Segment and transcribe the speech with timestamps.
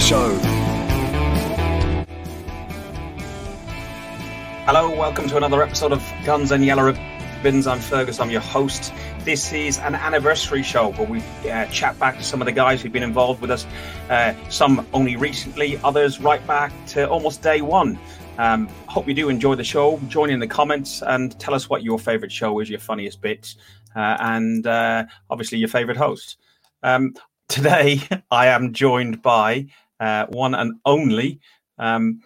[0.00, 0.38] the show.
[4.66, 7.66] Hello, welcome to another episode of Guns and Yellow Ribbons.
[7.66, 8.92] I'm Fergus, I'm your host.
[9.20, 12.80] This is an anniversary show where we uh, chat back to some of the guys
[12.80, 13.66] who've been involved with us,
[14.08, 17.98] uh, some only recently, others right back to almost day one.
[18.38, 19.98] Um, hope you do enjoy the show.
[20.08, 23.56] Join in the comments and tell us what your favourite show is, your funniest bits,
[23.94, 26.38] uh, and uh, obviously your favourite host.
[26.82, 27.14] Um,
[27.48, 29.66] today, I am joined by
[30.00, 31.40] uh, one and only.
[31.78, 32.20] Um,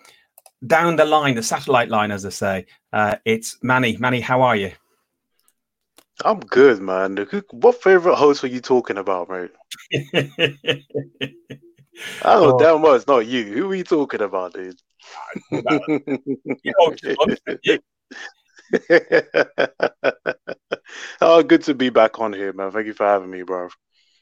[0.66, 2.64] down the line, the satellite line, as they say.
[2.92, 3.96] Uh, it's Manny.
[3.98, 4.72] Manny, how are you?
[6.24, 7.26] I'm good, man.
[7.50, 9.50] What favorite host were you talking about, mate?
[10.14, 10.32] I
[12.24, 12.58] know oh.
[12.58, 13.44] damn well it's not you.
[13.44, 14.80] Who are you talking about, dude?
[21.20, 22.70] oh, good to be back on here, man.
[22.70, 23.68] Thank you for having me, bro.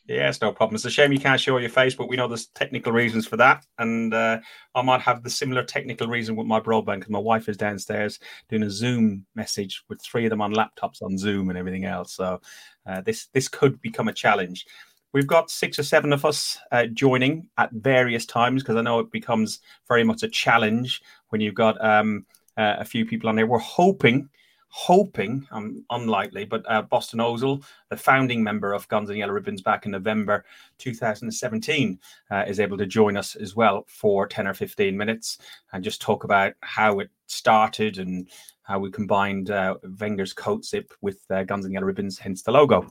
[0.06, 0.74] Yeah, it's no problem.
[0.74, 3.36] It's a shame you can't show your face, but we know there's technical reasons for
[3.36, 3.64] that.
[3.78, 4.40] And uh,
[4.74, 8.18] I might have the similar technical reason with my broadband because my wife is downstairs
[8.48, 12.14] doing a Zoom message with three of them on laptops on Zoom and everything else.
[12.14, 12.40] So
[12.84, 14.66] uh, this this could become a challenge.
[15.12, 18.98] We've got six or seven of us uh, joining at various times because I know
[18.98, 22.26] it becomes very much a challenge when you've got um,
[22.56, 23.46] uh, a few people on there.
[23.46, 24.28] We're hoping
[24.74, 29.60] hoping, um, unlikely, but uh, Boston Ozil, the founding member of Guns and Yellow Ribbons
[29.60, 30.46] back in November
[30.78, 35.36] 2017, uh, is able to join us as well for 10 or 15 minutes
[35.72, 38.30] and just talk about how it started and
[38.62, 42.52] how we combined uh, Wenger's coat zip with uh, Guns and Yellow Ribbons, hence the
[42.52, 42.90] logo.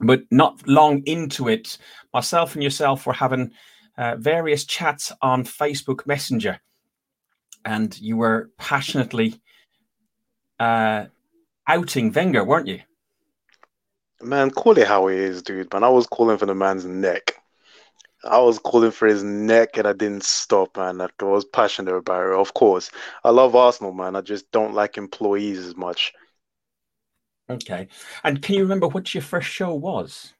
[0.00, 1.78] But not long into it,
[2.12, 3.50] myself and yourself were having
[3.96, 6.60] uh, various chats on Facebook Messenger,
[7.64, 9.40] and you were passionately
[10.58, 11.06] uh,
[11.66, 12.80] outing Wenger, weren't you?
[14.20, 15.72] Man, call it how it is, dude.
[15.72, 17.34] Man, I was calling for the man's neck.
[18.24, 21.00] I was calling for his neck and I didn't stop, man.
[21.00, 22.38] I was passionate about it.
[22.38, 22.90] Of course.
[23.22, 24.16] I love Arsenal, man.
[24.16, 26.12] I just don't like employees as much.
[27.48, 27.88] Okay.
[28.24, 30.34] And can you remember what your first show was?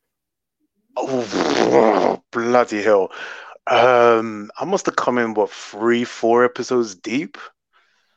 [0.96, 3.12] Oh, bloody hell.
[3.68, 7.38] Um, I must have come in, what, three, four episodes deep?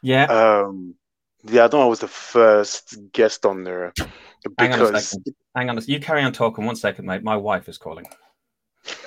[0.02, 0.24] Yeah.
[0.26, 0.96] Um,
[1.44, 1.86] yeah, I don't know.
[1.86, 5.36] I was the first guest on there because hang on a second.
[5.56, 6.66] Hang on, you carry on talking.
[6.66, 7.24] One second, mate.
[7.24, 8.06] My wife is calling.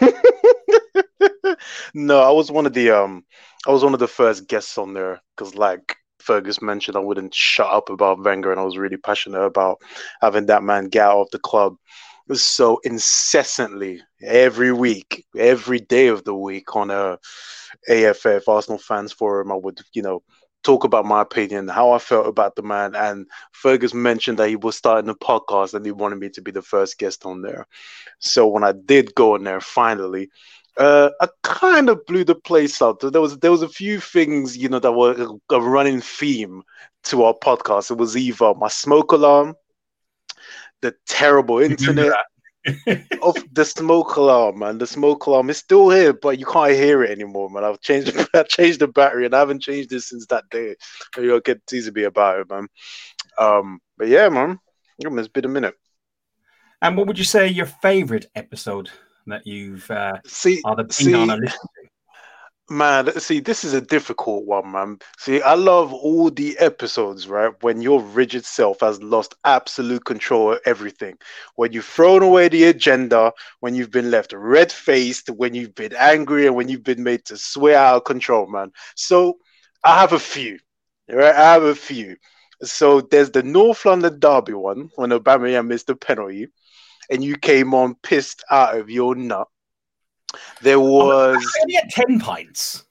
[1.95, 3.25] no, I was one of the um,
[3.67, 7.35] I was one of the first guests on there because, like Fergus mentioned, I wouldn't
[7.35, 9.81] shut up about Wenger, and I was really passionate about
[10.21, 11.77] having that man get out of the club.
[12.33, 17.19] So incessantly, every week, every day of the week on a
[17.89, 20.23] AFF Arsenal fans forum, I would, you know,
[20.65, 22.97] talk about my opinion, how I felt about the man.
[22.97, 26.51] And Fergus mentioned that he was starting a podcast and he wanted me to be
[26.51, 27.67] the first guest on there.
[28.19, 30.31] So when I did go in there finally,
[30.77, 33.01] uh, I kind of blew the place out.
[33.01, 36.63] There was there was a few things you know that were a running theme
[37.05, 37.91] to our podcast.
[37.91, 39.55] It was either my smoke alarm,
[40.81, 42.13] the terrible internet,
[43.23, 44.79] of the smoke alarm, man.
[44.79, 47.65] The smoke alarm is still here, but you can't hear it anymore, man.
[47.65, 50.77] I've changed, I changed the battery, and I haven't changed it since that day.
[51.17, 52.69] You'll get teased me about it, man.
[53.39, 54.59] Um, but yeah, man,
[54.99, 55.75] it's been a minute.
[56.81, 58.91] And what would you say your favorite episode
[59.27, 61.91] that you've uh, see, either been see, on or listened to?
[62.71, 64.99] Man, see, this is a difficult one, man.
[65.19, 67.53] See, I love all the episodes, right?
[67.63, 71.19] When your rigid self has lost absolute control of everything.
[71.57, 75.93] When you've thrown away the agenda, when you've been left red faced, when you've been
[75.95, 78.73] angry, and when you've been made to swear out of control, man.
[78.97, 79.39] So
[79.85, 80.59] I have a few,
[81.11, 81.35] right?
[81.35, 82.17] I have a few.
[82.63, 86.49] So there's the North London Derby one when Aubameyang missed the penalty,
[87.11, 89.49] and you came on pissed out of your nut
[90.63, 92.85] there was only at ten pints.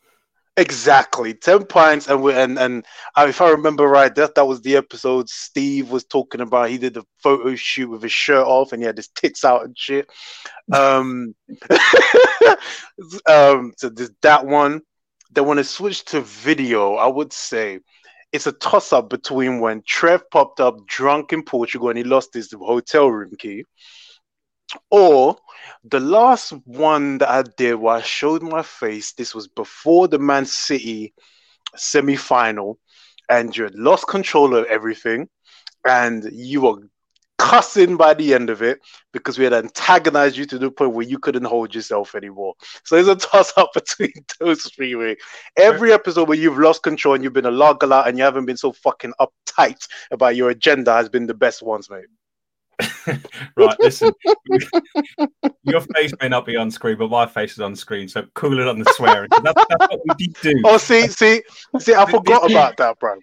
[0.55, 4.61] Exactly, ten pints, and we, and and uh, if I remember right, that that was
[4.61, 6.69] the episode Steve was talking about.
[6.69, 9.65] He did a photo shoot with his shirt off, and he had his tits out
[9.65, 10.09] and shit.
[10.71, 11.33] Um,
[13.27, 14.81] um, so there's that one.
[15.31, 17.79] Then when it switched to video, I would say
[18.34, 22.34] it's a toss up between when Trev popped up drunk in Portugal and he lost
[22.34, 23.63] his hotel room key,
[24.90, 25.37] or
[25.84, 30.20] the last one that I did where I showed my face, this was before the
[30.20, 31.14] Man City
[31.75, 32.79] semi final,
[33.29, 35.28] and you had lost control of everything,
[35.85, 36.78] and you were
[37.40, 38.79] cussing by the end of it
[39.11, 42.53] because we had antagonized you to the point where you couldn't hold yourself anymore.
[42.85, 44.96] So there's a toss up between those three.
[44.96, 45.17] Way.
[45.58, 48.58] Every episode where you've lost control and you've been a logger and you haven't been
[48.58, 52.05] so fucking uptight about your agenda has been the best ones, mate.
[53.55, 54.11] right, listen.
[55.64, 58.59] your face may not be on screen, but my face is on screen, so cool
[58.59, 59.29] it on the swearing.
[59.43, 60.61] That's, that's what we did do.
[60.66, 61.41] Oh, see, see,
[61.79, 63.16] see, I forgot about that, bro.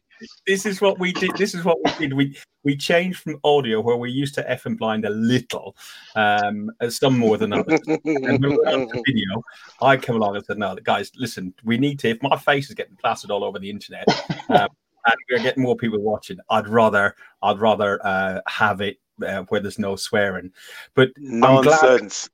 [0.46, 1.30] This is what we did.
[1.36, 2.12] This is what we did.
[2.12, 5.74] We we changed from audio where we used to F and blind a little,
[6.14, 7.80] um, some more than others.
[7.86, 9.42] and when we went on to video,
[9.80, 12.10] I come along and said, "No, guys, listen, we need to.
[12.10, 14.06] If my face is getting plastered all over the internet,
[14.50, 14.68] um,
[15.06, 19.60] and we're getting more people watching, I'd rather, I'd rather uh, have it uh, where
[19.60, 20.52] there's no swearing.
[20.94, 22.30] But nonsense.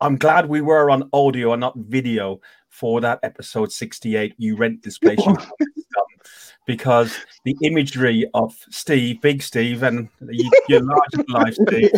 [0.00, 4.34] I'm glad, I'm glad we were on audio and not video for that episode 68.
[4.38, 5.20] You rent this place.
[6.66, 11.90] because the imagery of Steve, Big Steve, and you, you're larger than life, Steve.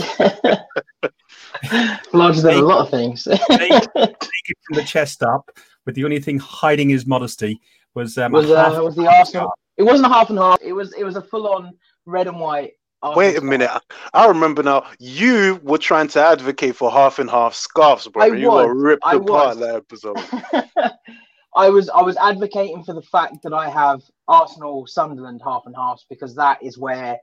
[2.12, 3.26] larger than a lot of things.
[3.26, 5.50] naked, from the chest up,
[5.84, 7.60] but the only thing hiding his modesty
[7.94, 9.52] was um, was, uh, was the Arsenal.
[9.78, 10.58] It wasn't a half and half.
[10.62, 11.72] It was it was a full on
[12.04, 12.72] red and white.
[13.02, 13.70] Arsenal Wait a minute.
[14.12, 14.86] I remember now.
[14.98, 18.24] You were trying to advocate for half and half scarves, bro.
[18.24, 18.66] I you was.
[18.66, 19.58] were ripped I apart was.
[19.58, 20.16] that episode.
[21.56, 25.74] I was I was advocating for the fact that I have Arsenal Sunderland half and
[25.76, 27.18] half because that is where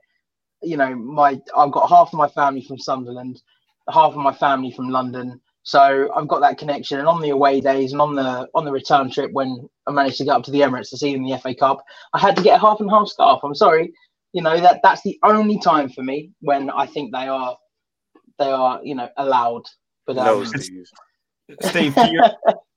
[0.62, 3.42] you know my I've got half of my family from Sunderland,
[3.90, 5.40] half of my family from London.
[5.62, 7.00] So I've got that connection.
[7.00, 10.18] And on the away days and on the on the return trip when I managed
[10.18, 11.82] to get up to the Emirates to see them in the FA Cup,
[12.14, 13.40] I had to get a half and half scarf.
[13.42, 13.92] I'm sorry,
[14.36, 17.56] you know that that's the only time for me when I think they are
[18.38, 19.62] they are you know allowed.
[20.06, 20.84] But um, no, Steve.
[21.62, 22.22] Steve, do you,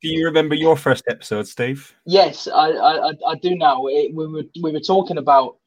[0.02, 1.94] do you remember your first episode, Steve?
[2.06, 3.88] Yes, I I, I do now.
[3.88, 5.58] It, we were we were talking about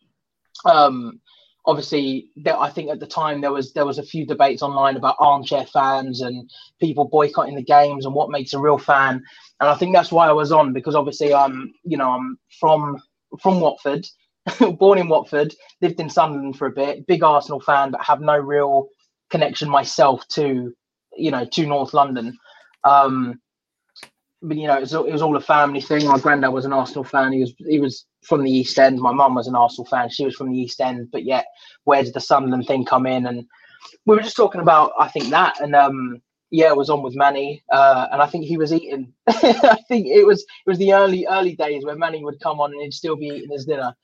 [0.64, 1.20] um
[1.66, 4.96] obviously there, I think at the time there was there was a few debates online
[4.96, 6.50] about armchair fans and
[6.80, 9.22] people boycotting the games and what makes a real fan.
[9.60, 12.96] And I think that's why I was on because obviously I'm you know I'm from
[13.42, 14.06] from Watford,
[14.78, 18.36] born in Watford, lived in Sunderland for a bit, big Arsenal fan, but have no
[18.36, 18.88] real
[19.30, 20.72] connection myself to
[21.16, 22.36] you know to North London.
[22.84, 23.40] Um,
[24.42, 26.06] but you know, it was, it was all a family thing.
[26.06, 27.32] My granddad was an Arsenal fan.
[27.32, 28.98] He was he was from the East End.
[28.98, 30.10] My mum was an Arsenal fan.
[30.10, 31.08] She was from the East End.
[31.12, 31.46] But yet,
[31.84, 33.26] where did the Sunderland thing come in?
[33.26, 33.44] And
[34.06, 37.16] we were just talking about I think that and um yeah, it was on with
[37.16, 39.10] Manny, uh, and I think he was eating.
[39.26, 42.72] I think it was it was the early early days where Manny would come on
[42.72, 43.94] and he'd still be eating his dinner.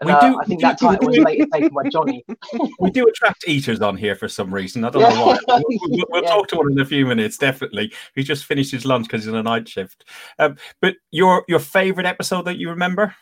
[0.00, 2.24] And, uh, I think that title was later taken by Johnny.
[2.78, 4.84] we do attract eaters on here for some reason.
[4.84, 5.38] I don't know why.
[5.48, 6.28] We'll, we'll, we'll yeah.
[6.28, 7.92] talk to one in a few minutes, definitely.
[8.14, 10.04] He just finished his lunch because he's on a night shift.
[10.38, 13.14] Um, but your your favorite episode that you remember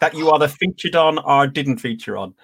[0.00, 2.34] that you either featured on or didn't feature on?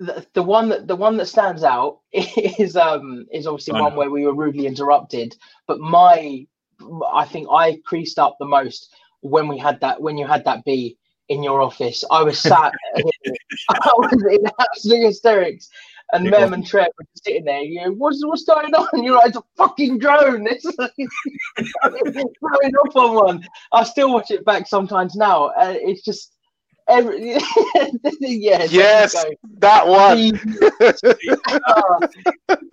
[0.00, 4.10] The, the one that the one that stands out is um is obviously one where
[4.10, 5.36] we were rudely interrupted.
[5.68, 6.46] But my
[7.12, 10.64] I think I creased up the most when we had that when you had that
[10.64, 10.98] B
[11.28, 12.04] in your office.
[12.10, 15.68] I was sat, I was in absolute hysterics.
[16.12, 18.86] And Mem and Trev were sitting there, you know, what's, what's going on?
[18.92, 20.46] And you're like, it's a fucking drone.
[21.56, 23.48] It's going off on one.
[23.72, 25.46] I still watch it back sometimes now.
[25.46, 26.34] Uh, it's just,
[26.88, 27.32] every
[28.20, 29.24] yeah yes
[29.58, 30.38] that one
[30.82, 32.06] uh,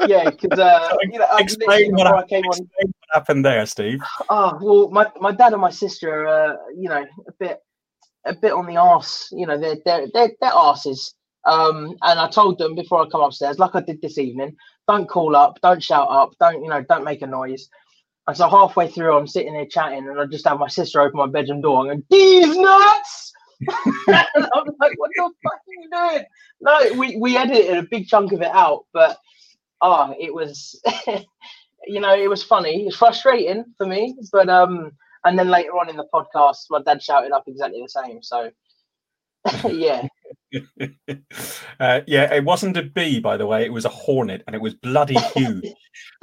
[0.06, 4.02] yeah because uh, you know explain, what, I came explain on, what happened there steve
[4.30, 7.62] oh well my, my dad and my sister are uh, you know a bit
[8.26, 9.30] a bit on the arse.
[9.32, 11.14] You know, they're they're they're, arses.
[11.46, 14.56] Um, and I told them before I come upstairs, like I did this evening,
[14.88, 17.68] don't call up, don't shout up, don't you know, don't make a noise.
[18.28, 21.18] And so halfway through, I'm sitting there chatting, and I just have my sister open
[21.18, 23.34] my bedroom door and go, "These nuts!"
[24.08, 26.26] and I'm like, "What the fuck are you doing?"
[26.62, 29.18] No, we we edited a big chunk of it out, but
[29.82, 30.80] ah, oh, it was,
[31.88, 32.86] you know, it was funny.
[32.86, 34.92] It's frustrating for me, but um,
[35.26, 38.22] and then later on in the podcast, my dad shouted up exactly the same.
[38.22, 38.52] So,
[39.70, 40.08] yeah.
[41.80, 43.66] uh, yeah, it wasn't a bee, by the way.
[43.66, 45.66] It was a hornet, and it was bloody huge.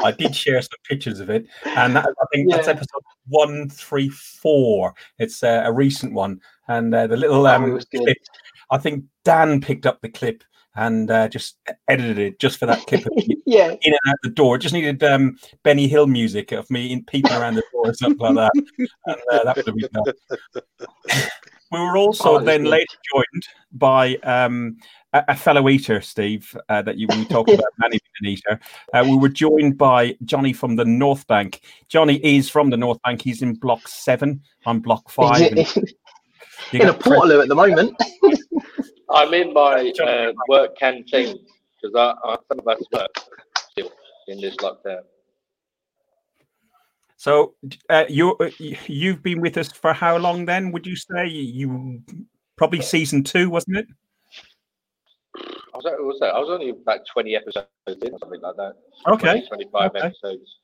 [0.01, 2.57] I did share some pictures of it, and that, I think yeah.
[2.57, 4.95] that's episode one three four.
[5.19, 8.19] It's uh, a recent one, and uh, the little oh, um, oh, clip.
[8.71, 10.45] I think Dan picked up the clip
[10.79, 11.57] and uh, just
[11.89, 13.13] edited it just for that clip of
[13.47, 13.71] yeah.
[13.71, 14.57] in and out the door.
[14.57, 17.95] It just needed um, Benny Hill music of me in peeping around the door or
[17.95, 18.89] something like that.
[19.07, 21.21] And uh, that would have been
[21.73, 23.43] we were also oh, then later joined
[23.73, 24.77] by um,
[25.13, 28.61] a, a, fellow eater, Steve, uh, that you we talked about Manny being eater.
[28.95, 31.61] Uh, we were joined by Johnny from the North Bank.
[31.89, 33.21] Johnny is from the North Bank.
[33.21, 34.43] He's in block seven.
[34.65, 35.41] I'm block five.
[36.73, 37.97] in a portal at the moment.
[39.11, 41.39] I'm in my uh, work canteen
[41.81, 43.09] because I, I some of us work
[43.71, 43.91] still
[44.29, 45.03] in this lockdown.
[47.17, 47.55] So
[47.91, 50.45] uh, you uh, you've been with us for how long?
[50.45, 52.03] Then would you say you
[52.57, 53.87] probably season two, wasn't it?
[55.79, 56.35] was, what was that?
[56.35, 58.75] I was only about 20 episodes in, or something like that.
[59.07, 59.47] Okay.
[59.47, 59.99] 20, 25 Okay.
[60.07, 60.57] episodes.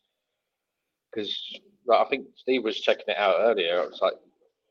[1.11, 3.83] Because like, I think Steve was checking it out earlier.
[3.85, 4.15] It's like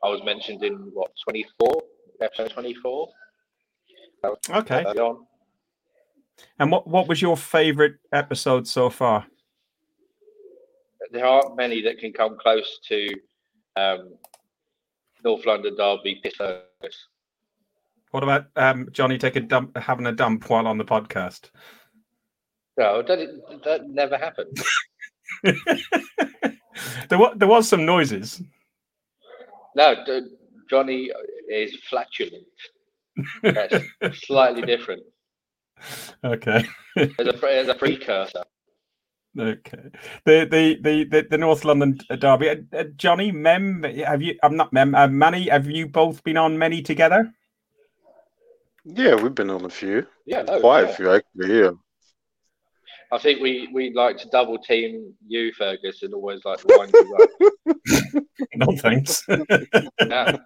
[0.03, 1.81] I was mentioned in what 24
[2.21, 3.09] episode 24.
[4.23, 4.83] Okay.
[4.83, 5.25] on.
[6.59, 9.25] And what what was your favorite episode so far?
[11.11, 13.09] There aren't many that can come close to
[13.75, 14.13] um,
[15.23, 17.07] North London Derby Fergus.
[18.11, 21.49] What about um, Johnny taking dump, having a dump while on the podcast?
[22.77, 23.19] No, that,
[23.65, 24.57] that never happened.
[27.09, 28.41] there was there was some noises.
[29.75, 29.95] No,
[30.69, 31.09] Johnny
[31.49, 32.45] is flatulent.
[33.43, 33.75] That's
[34.25, 35.03] slightly different.
[36.23, 36.63] Okay.
[36.95, 38.43] There's a, there's a precursor.
[39.37, 39.89] Okay.
[40.25, 42.49] The the the the, the North London derby.
[42.49, 44.37] Uh, uh, Johnny, Mem, have you?
[44.43, 44.95] I'm not Mem.
[44.95, 47.33] Uh, Manny, have you both been on many together?
[48.85, 50.89] Yeah, we've been on a few, Yeah, no, quite yeah.
[50.89, 51.59] a few actually.
[51.59, 51.71] Yeah.
[53.13, 56.91] I think we we like to double team you, Fergus, and always like to wind
[56.93, 57.29] you up.
[58.55, 59.23] No thanks.
[59.29, 60.37] you Yeah.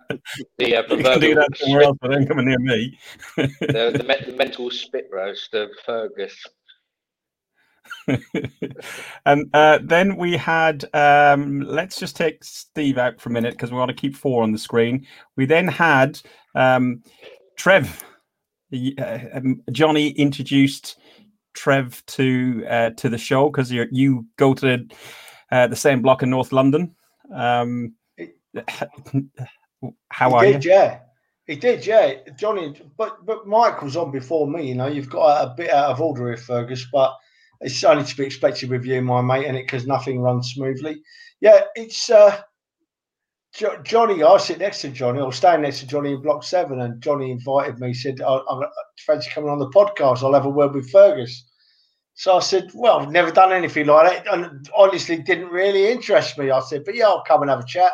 [0.58, 2.98] The, uh, can do that somewhere else, but don't come near me.
[3.38, 6.36] the, the, me- the mental spit roast of Fergus.
[9.26, 13.72] and uh, then we had um, let's just take Steve out for a minute because
[13.72, 15.08] we want to keep four on the screen.
[15.38, 16.20] We then had
[16.56, 17.04] um,
[17.56, 18.04] Trev.
[18.74, 20.98] Uh, um, Johnny introduced
[21.58, 24.96] Trev to uh, to the show because you you go to the,
[25.52, 26.96] uh, the same block in North London.
[27.34, 27.96] Um,
[30.10, 30.54] how he are you?
[30.54, 31.00] did, yeah.
[31.48, 32.14] He did, yeah.
[32.38, 34.68] Johnny, but but Mike was on before me.
[34.68, 37.14] You know, you've got a, bit out of order here, Fergus, but
[37.62, 41.02] it's only to be expected with you, my mate, and it because nothing runs smoothly.
[41.40, 42.42] Yeah, it's uh,
[43.54, 44.24] jo- Johnny.
[44.24, 47.32] I sit next to Johnny, or stand next to Johnny in Block Seven, and Johnny
[47.32, 47.94] invited me.
[47.94, 48.68] Said, "I, I
[49.06, 50.24] fancy coming on the podcast.
[50.24, 51.47] I'll have a word with Fergus."
[52.18, 56.36] So I said, "Well, I've never done anything like that, and honestly, didn't really interest
[56.40, 57.92] me." I said, "But yeah, I'll come and have a chat."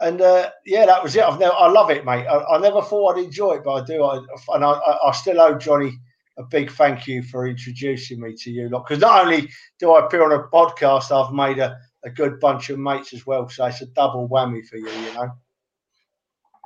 [0.00, 1.22] And uh, yeah, that was it.
[1.22, 2.26] I've never, I love it, mate.
[2.26, 4.02] I, I never thought I'd enjoy it, but I do.
[4.04, 4.16] I,
[4.54, 5.92] and I, I, still owe Johnny
[6.38, 8.86] a big thank you for introducing me to you lot.
[8.86, 12.70] Because not only do I appear on a podcast, I've made a, a good bunch
[12.70, 13.50] of mates as well.
[13.50, 15.30] So it's a double whammy for you, you know.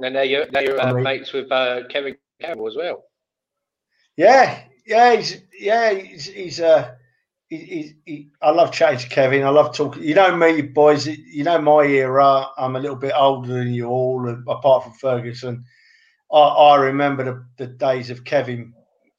[0.01, 3.05] And now you're, now you're uh, mates with uh, Kevin Campbell as well.
[4.17, 6.95] Yeah, yeah, he's yeah, he's he's uh
[7.49, 9.43] he, he, he, I love chatting to Kevin.
[9.43, 10.05] I love talking.
[10.05, 11.07] You know me, boys.
[11.07, 12.47] You know my era.
[12.57, 15.65] I'm a little bit older than you all, apart from Ferguson.
[16.33, 18.73] I, I remember the, the days of Kevin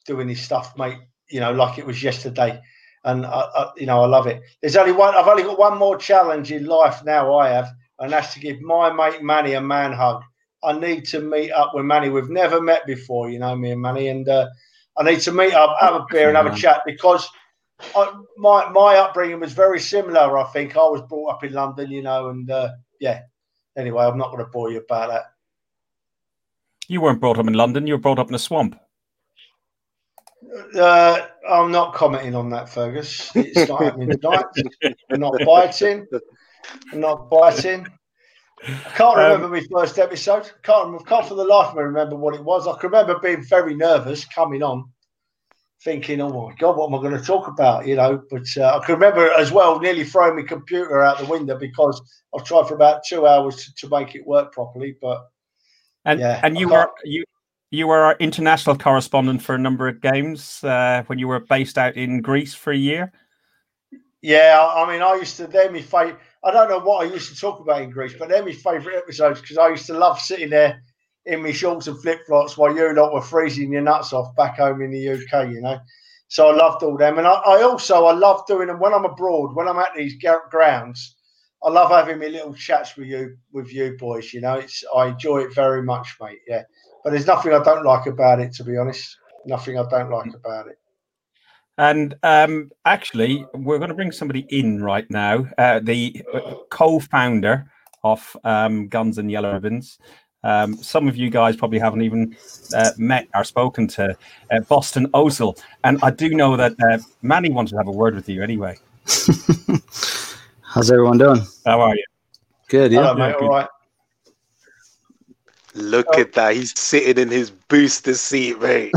[0.05, 0.97] doing his stuff, mate.
[1.29, 2.59] You know, like it was yesterday,
[3.03, 4.41] and I, I, you know I love it.
[4.61, 5.13] There's only one.
[5.15, 7.37] I've only got one more challenge in life now.
[7.37, 10.23] I have, and that's to give my mate Manny a man hug.
[10.63, 12.09] I need to meet up with Manny.
[12.09, 14.47] We've never met before, you know me and Manny, and uh,
[14.97, 17.27] I need to meet up, have a beer, and have a chat because
[17.95, 20.37] I, my my upbringing was very similar.
[20.37, 23.21] I think I was brought up in London, you know, and uh, yeah.
[23.77, 25.23] Anyway, I'm not going to bore you about that.
[26.87, 27.87] You weren't brought up in London.
[27.87, 28.77] You were brought up in a swamp.
[30.75, 33.33] Uh, I'm not commenting on that, Fergus.
[33.35, 34.45] It's not happening tonight.
[35.11, 36.05] I'm not biting.
[36.91, 37.87] I'm not biting.
[38.67, 40.51] I can't Um, remember my first episode.
[40.63, 42.67] Can't remember, can't for the life of me remember what it was.
[42.67, 44.91] I can remember being very nervous coming on,
[45.83, 48.21] thinking, "Oh my god, what am I going to talk about?" You know.
[48.29, 52.01] But uh, I can remember as well nearly throwing my computer out the window because
[52.35, 54.95] I've tried for about two hours to, to make it work properly.
[55.01, 55.27] But
[56.05, 57.23] And Yeah, and you were you
[57.71, 61.77] you were our international correspondent for a number of games uh, when you were based
[61.77, 63.11] out in Greece for a year.
[64.21, 65.47] Yeah, I mean, I used to.
[65.47, 66.19] They're my favorite.
[66.43, 68.97] I don't know what I used to talk about in Greece, but they're my favourite
[68.97, 70.81] episodes because I used to love sitting there
[71.25, 74.57] in my shorts and flip flops while you lot were freezing your nuts off back
[74.57, 75.49] home in the UK.
[75.49, 75.79] You know,
[76.29, 79.05] so I loved all them, and I, I also I love doing them when I'm
[79.05, 80.15] abroad, when I'm at these
[80.49, 81.15] grounds.
[81.63, 84.33] I love having my little chats with you, with you boys.
[84.33, 86.39] You know, it's I enjoy it very much, mate.
[86.47, 86.63] Yeah,
[87.03, 89.15] but there's nothing I don't like about it, to be honest.
[89.45, 90.79] Nothing I don't like about it.
[91.81, 95.47] And um, actually, we're going to bring somebody in right now.
[95.57, 97.65] Uh, the uh, co-founder
[98.03, 99.97] of um, Guns and Yellow Ribbons.
[100.43, 102.37] Um, some of you guys probably haven't even
[102.75, 104.15] uh, met or spoken to
[104.51, 108.13] uh, Boston Ozil, and I do know that uh, Manny wanted to have a word
[108.13, 108.77] with you anyway.
[110.61, 111.41] How's everyone doing?
[111.65, 112.05] How are you?
[112.69, 112.99] Good, yeah.
[112.99, 113.35] Hello, mate.
[113.39, 113.45] good.
[113.45, 113.67] All right.
[115.73, 116.19] Look Oh.
[116.21, 116.55] at that.
[116.55, 118.91] He's sitting in his booster seat, mate.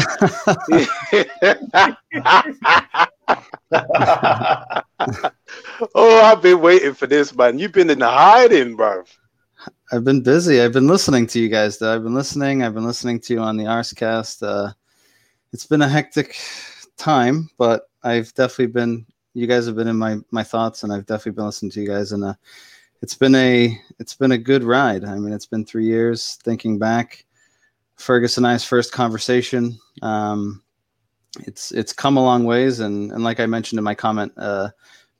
[5.94, 7.58] oh, I've been waiting for this, man.
[7.58, 9.04] You've been in hiding, bro.
[9.92, 10.60] I've been busy.
[10.60, 11.94] I've been listening to you guys, though.
[11.94, 12.62] I've been listening.
[12.62, 14.42] I've been listening to you on the Arsecast.
[14.46, 14.72] Uh,
[15.52, 16.36] it's been a hectic
[16.96, 19.06] time, but I've definitely been.
[19.36, 21.88] You guys have been in my my thoughts, and I've definitely been listening to you
[21.88, 22.34] guys, and uh,
[23.04, 25.04] it's been a it's been a good ride.
[25.04, 26.38] I mean, it's been three years.
[26.42, 27.26] Thinking back,
[27.96, 29.78] Fergus and I's first conversation.
[30.00, 30.62] Um,
[31.40, 34.70] it's it's come a long ways, and and like I mentioned in my comment, uh,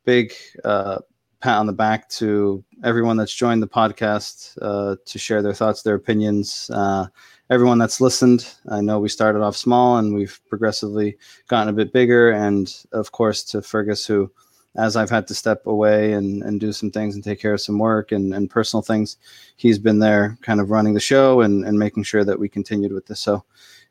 [0.07, 0.33] big
[0.65, 1.01] uh,
[1.41, 5.83] pat on the back to everyone that's joined the podcast uh, to share their thoughts,
[5.83, 6.71] their opinions.
[6.73, 7.07] Uh,
[7.51, 8.51] everyone that's listened.
[8.71, 12.31] I know we started off small and we've progressively gotten a bit bigger.
[12.31, 14.33] And of course, to Fergus, who,
[14.77, 17.61] as I've had to step away and, and do some things and take care of
[17.61, 19.17] some work and, and personal things,
[19.57, 22.93] he's been there kind of running the show and, and making sure that we continued
[22.93, 23.21] with this.
[23.21, 23.45] So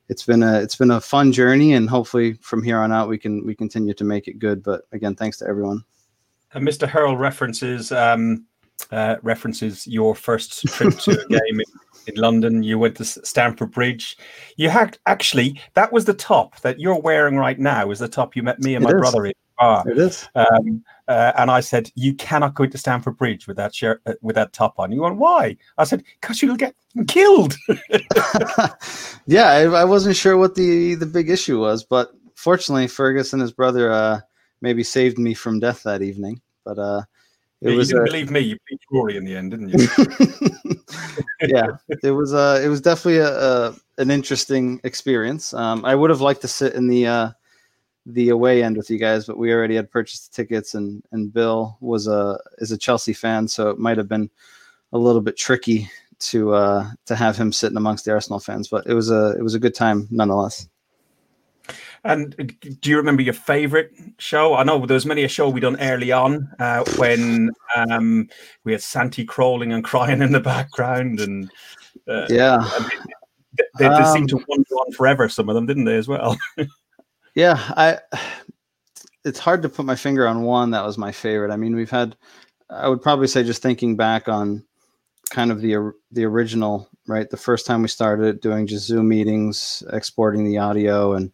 [0.10, 3.18] it's been a it's been a fun journey and hopefully from here on out we
[3.18, 4.62] can we continue to make it good.
[4.62, 5.84] But again, thanks to everyone.
[6.54, 6.88] And Mr.
[6.88, 8.46] Hurl references um,
[8.92, 11.64] uh, references your first trip to a game in,
[12.08, 12.64] in London.
[12.64, 14.18] You went to Stamford Bridge.
[14.58, 17.90] You had actually that was the top that you're wearing right now.
[17.90, 19.00] Is the top you met me and It my is.
[19.00, 19.34] brother in?
[19.60, 20.28] Ah, It is.
[20.36, 24.14] um, uh, and I said, "You cannot go into Stamford Bridge with that shirt, uh,
[24.22, 26.76] with that top on." You went, "Why?" I said, "Because you'll get
[27.08, 27.56] killed."
[29.28, 33.42] yeah, I, I wasn't sure what the the big issue was, but fortunately, Fergus and
[33.42, 34.22] his brother uh,
[34.62, 36.42] maybe saved me from death that evening.
[36.66, 37.04] But uh,
[37.62, 38.40] it you was didn't a- believe me.
[38.40, 39.88] You beat Rory in the end, didn't you?
[41.42, 41.68] yeah,
[42.04, 45.54] it was uh, it was definitely a, a an interesting experience.
[45.54, 47.30] Um, I would have liked to sit in the uh,
[48.06, 51.34] the away end with you guys, but we already had purchased the tickets, and and
[51.34, 54.30] Bill was a is a Chelsea fan, so it might have been
[54.92, 58.68] a little bit tricky to uh, to have him sitting amongst the Arsenal fans.
[58.68, 60.68] But it was a it was a good time nonetheless.
[62.04, 62.36] And
[62.82, 64.56] do you remember your favorite show?
[64.56, 68.28] I know there was many a show we done early on uh, when um,
[68.66, 71.50] we had Santi crawling and crying in the background, and
[72.10, 72.70] uh, Yeah.
[73.80, 75.30] they, they seemed to Um, wander on forever.
[75.30, 76.38] Some of them, didn't they, as well?
[77.36, 78.00] Yeah, I.
[79.26, 81.52] It's hard to put my finger on one that was my favorite.
[81.52, 82.16] I mean, we've had.
[82.70, 84.66] I would probably say just thinking back on
[85.32, 87.30] kind of the the original, right?
[87.30, 91.32] The first time we started doing just Zoom meetings, exporting the audio, and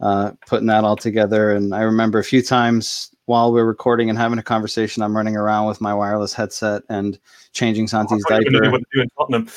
[0.00, 1.52] uh, putting that all together.
[1.52, 5.36] And I remember a few times while we're recording and having a conversation, I'm running
[5.36, 7.18] around with my wireless headset and
[7.52, 9.48] changing Santi's couldn't diaper do what to do in Tottenham.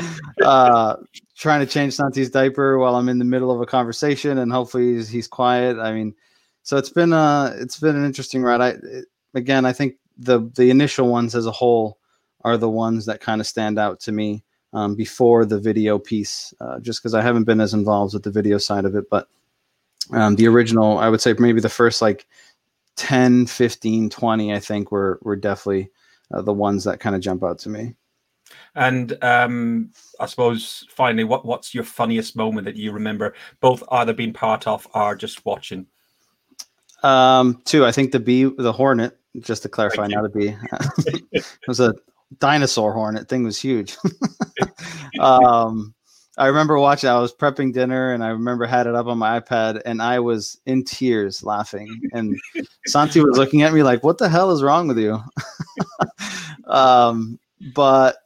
[0.42, 0.96] Uh,
[1.36, 4.94] trying to change Santi's diaper while I'm in the middle of a conversation, and hopefully
[4.94, 5.78] he's, he's quiet.
[5.78, 6.14] I mean,
[6.62, 8.60] so it's been uh it's been an interesting ride.
[8.62, 11.98] I it, again, I think the the initial ones as a whole
[12.42, 16.54] are the ones that kind of stand out to me um, before the video piece,
[16.60, 19.10] uh, just because I haven't been as involved with the video side of it.
[19.10, 19.28] But
[20.12, 22.26] um, the original, I would say maybe the first like
[22.96, 25.90] 10, 15, 20, I think were were definitely
[26.32, 27.94] uh, the ones that kind of jump out to me.
[28.74, 29.90] And um,
[30.20, 34.66] I suppose finally, what what's your funniest moment that you remember, both either being part
[34.66, 35.86] of or just watching?
[37.02, 37.84] Um, two.
[37.84, 39.18] I think the bee, the hornet.
[39.40, 40.56] Just to clarify, not a bee.
[41.32, 41.94] it was a
[42.38, 43.28] dinosaur hornet.
[43.28, 43.96] Thing was huge.
[45.20, 45.94] um,
[46.38, 47.08] I remember watching.
[47.08, 50.20] I was prepping dinner, and I remember had it up on my iPad, and I
[50.20, 52.00] was in tears laughing.
[52.12, 52.38] And
[52.86, 55.18] Santi was looking at me like, "What the hell is wrong with you?"
[56.66, 57.38] um,
[57.74, 58.16] but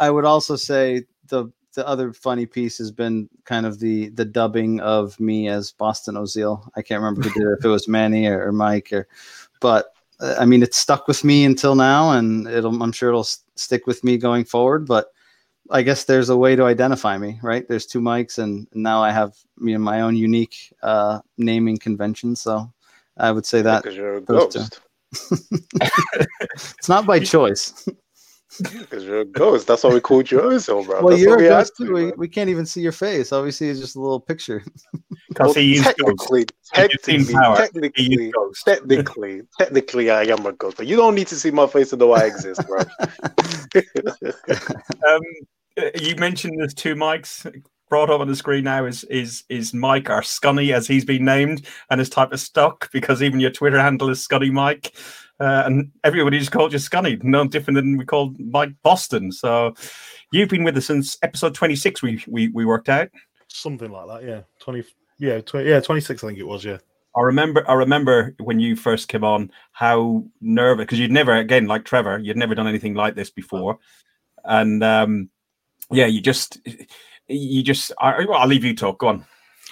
[0.00, 4.24] I would also say the the other funny piece has been kind of the the
[4.24, 6.68] dubbing of me as Boston Ozil.
[6.76, 9.06] I can't remember who did it, if it was Manny or, or Mike, or
[9.60, 13.20] but uh, I mean it stuck with me until now, and it'll I'm sure it'll
[13.20, 14.86] s- stick with me going forward.
[14.86, 15.06] But
[15.72, 17.66] I guess there's a way to identify me, right?
[17.66, 22.36] There's two mics, and now I have you know my own unique uh, naming convention.
[22.36, 22.70] So
[23.16, 24.80] I would say that because you're a ghost.
[25.80, 27.88] it's not by choice.
[28.60, 29.66] Because you're a ghost.
[29.66, 31.00] That's why we called you Ozil, bro.
[31.00, 31.92] well, That's you're what a we ghost to, too.
[31.94, 33.32] We, we can't even see your face.
[33.32, 34.62] Obviously, it's just a little picture.
[35.28, 35.96] Because Well, he used ghosts.
[36.28, 37.16] technically, technically.
[37.24, 41.50] He technically, used technically, technically, I am a ghost, but you don't need to see
[41.50, 42.80] my face to know I exist, bro.
[45.08, 45.20] Um,
[46.00, 47.50] you mentioned there's two mics
[47.88, 48.84] brought up on the screen now.
[48.86, 52.90] Is is is Mike or Scunny as he's been named, and his type of stuck
[52.92, 54.92] because even your Twitter handle is Scunny Mike,
[55.40, 57.22] uh, and everybody just called you Scunny.
[57.22, 59.30] No different than we called Mike Boston.
[59.32, 59.74] So
[60.32, 62.02] you've been with us since episode 26.
[62.02, 63.08] We we we worked out.
[63.48, 64.26] something like that.
[64.28, 64.84] Yeah, twenty.
[65.18, 66.24] Yeah, 20, yeah, twenty six.
[66.24, 66.64] I think it was.
[66.64, 66.78] Yeah,
[67.14, 71.66] I remember I remember when you first came on how nervous because you'd never again
[71.66, 73.78] like Trevor you'd never done anything like this before,
[74.44, 75.28] and um,
[75.92, 76.58] yeah, you just
[77.28, 78.98] you just I, well, I'll leave you talk.
[78.98, 79.26] Go on.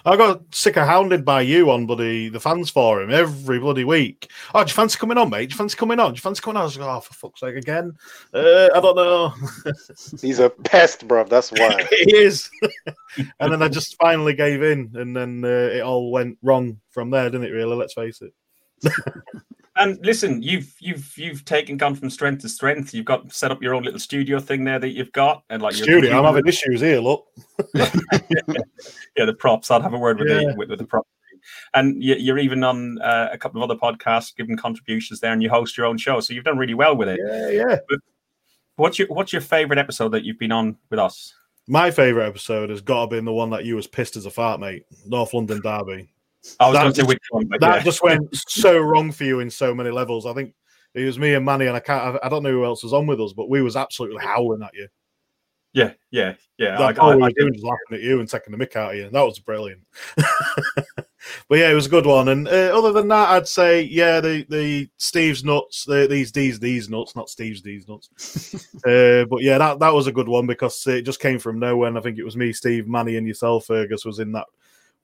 [0.04, 4.30] I got sick of hounded by you on bloody the fans forum every bloody week.
[4.54, 5.50] Oh, do you fancy coming on, mate?
[5.50, 6.12] Do you fancy coming on?
[6.12, 6.62] Do you fancy coming on?
[6.62, 7.92] I was like, oh, for fuck's sake, again.
[8.32, 9.34] Uh, I don't know.
[10.20, 11.24] He's a pest, bro.
[11.24, 11.86] That's why.
[11.90, 12.48] he is.
[13.40, 17.10] and then I just finally gave in, and then uh, it all went wrong from
[17.10, 17.50] there, didn't it?
[17.50, 18.32] Really, let's face it.
[19.80, 22.92] And listen, you've you've you've taken gone from strength to strength.
[22.94, 25.74] You've got set up your own little studio thing there that you've got, and like
[25.74, 27.00] Studio, I'm having issues here.
[27.00, 27.26] Look,
[27.74, 29.70] yeah, the props.
[29.70, 30.50] I'll have a word with Yeah.
[30.50, 31.08] the with, with the props.
[31.74, 35.42] And you, you're even on uh, a couple of other podcasts, giving contributions there, and
[35.42, 36.20] you host your own show.
[36.20, 37.18] So you've done really well with it.
[37.26, 37.76] yeah, yeah.
[38.76, 41.34] What's your What's your favorite episode that you've been on with us?
[41.66, 44.30] My favorite episode has got to be the one that you was pissed as a
[44.30, 44.84] fart, mate.
[45.06, 46.10] North London Derby.
[46.58, 47.82] I was That going to say just- which one, that yeah.
[47.82, 50.26] just went so wrong for you in so many levels.
[50.26, 50.54] I think
[50.94, 52.18] it was me and Manny, and I can't.
[52.22, 54.74] I don't know who else was on with us, but we was absolutely howling at
[54.74, 54.88] you.
[55.72, 56.76] yeah, yeah, yeah.
[56.78, 57.52] That's I, all I, I did.
[57.52, 59.08] was laughing at you and taking the mick out of you.
[59.10, 59.82] That was brilliant.
[60.16, 62.28] but yeah, it was a good one.
[62.28, 66.58] And uh, other than that, I'd say yeah, the the Steve's nuts, the, these these
[66.58, 68.54] these nuts, not Steve's these nuts.
[68.86, 71.88] uh, but yeah, that that was a good one because it just came from nowhere.
[71.88, 73.66] And I think it was me, Steve, Manny, and yourself.
[73.66, 74.46] Fergus was in that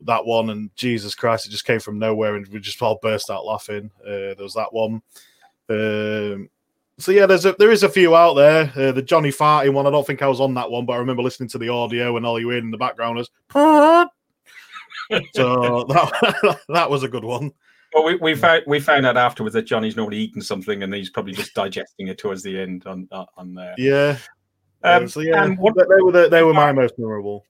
[0.02, 3.30] that one, and Jesus Christ, it just came from nowhere, and we just all burst
[3.30, 3.90] out laughing.
[4.04, 5.02] Uh, there was that one.
[5.68, 6.48] Um,
[6.98, 8.72] so yeah, there's a there is a few out there.
[8.74, 10.98] Uh, the Johnny farting one, I don't think I was on that one, but I
[10.98, 13.30] remember listening to the audio and all you heard in the background was.
[15.34, 17.52] so that that was a good one.
[17.92, 21.10] Well, we, we found we found out afterwards that Johnny's normally eating something, and he's
[21.10, 23.74] probably just digesting it towards the end on on- there.
[23.76, 24.18] Yeah.
[24.82, 27.44] Um, Yeah, so yeah, what, they were the, they were my most memorable.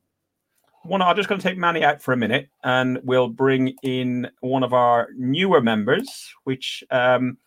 [0.87, 4.31] One, I'm just going to take Manny out for a minute, and we'll bring in
[4.41, 7.39] one of our newer members, which um,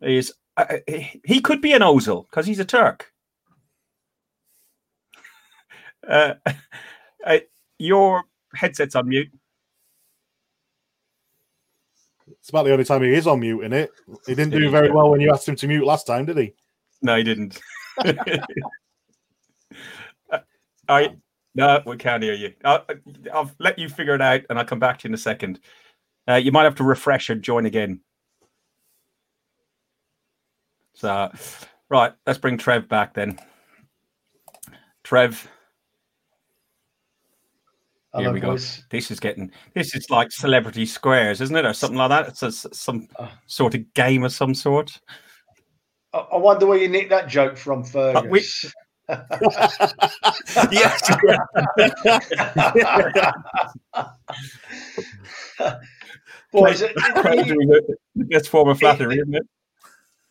[0.00, 0.76] is uh,
[1.24, 3.12] he could be an Ozil because he's a Turk.
[6.08, 6.34] Uh,
[7.26, 7.38] uh,
[7.78, 8.22] your
[8.54, 9.28] headset's on mute.
[12.30, 13.90] It's about the only time he is on mute in it.
[14.26, 16.54] He didn't do very well when you asked him to mute last time, did he?
[17.02, 17.60] No, he didn't.
[20.88, 21.14] I
[21.58, 22.54] no, we can't hear you.
[22.64, 22.84] I'll,
[23.34, 25.58] I'll let you figure it out, and I'll come back to you in a second.
[26.28, 28.00] Uh, you might have to refresh and join again.
[30.94, 31.30] So,
[31.88, 33.38] right, let's bring Trev back then.
[35.04, 35.48] Trev,
[38.12, 38.56] Hello, Here we go.
[38.90, 42.28] this is getting this is like celebrity squares, isn't it, or something like that?
[42.28, 43.28] It's a, some Uh.
[43.46, 44.98] sort of game of some sort.
[46.14, 48.72] I, wonder where you nicked that joke from, Uh, we- Fergus.
[50.70, 51.10] Yes.
[56.52, 59.46] Boys, the best form of flattery, isn't it?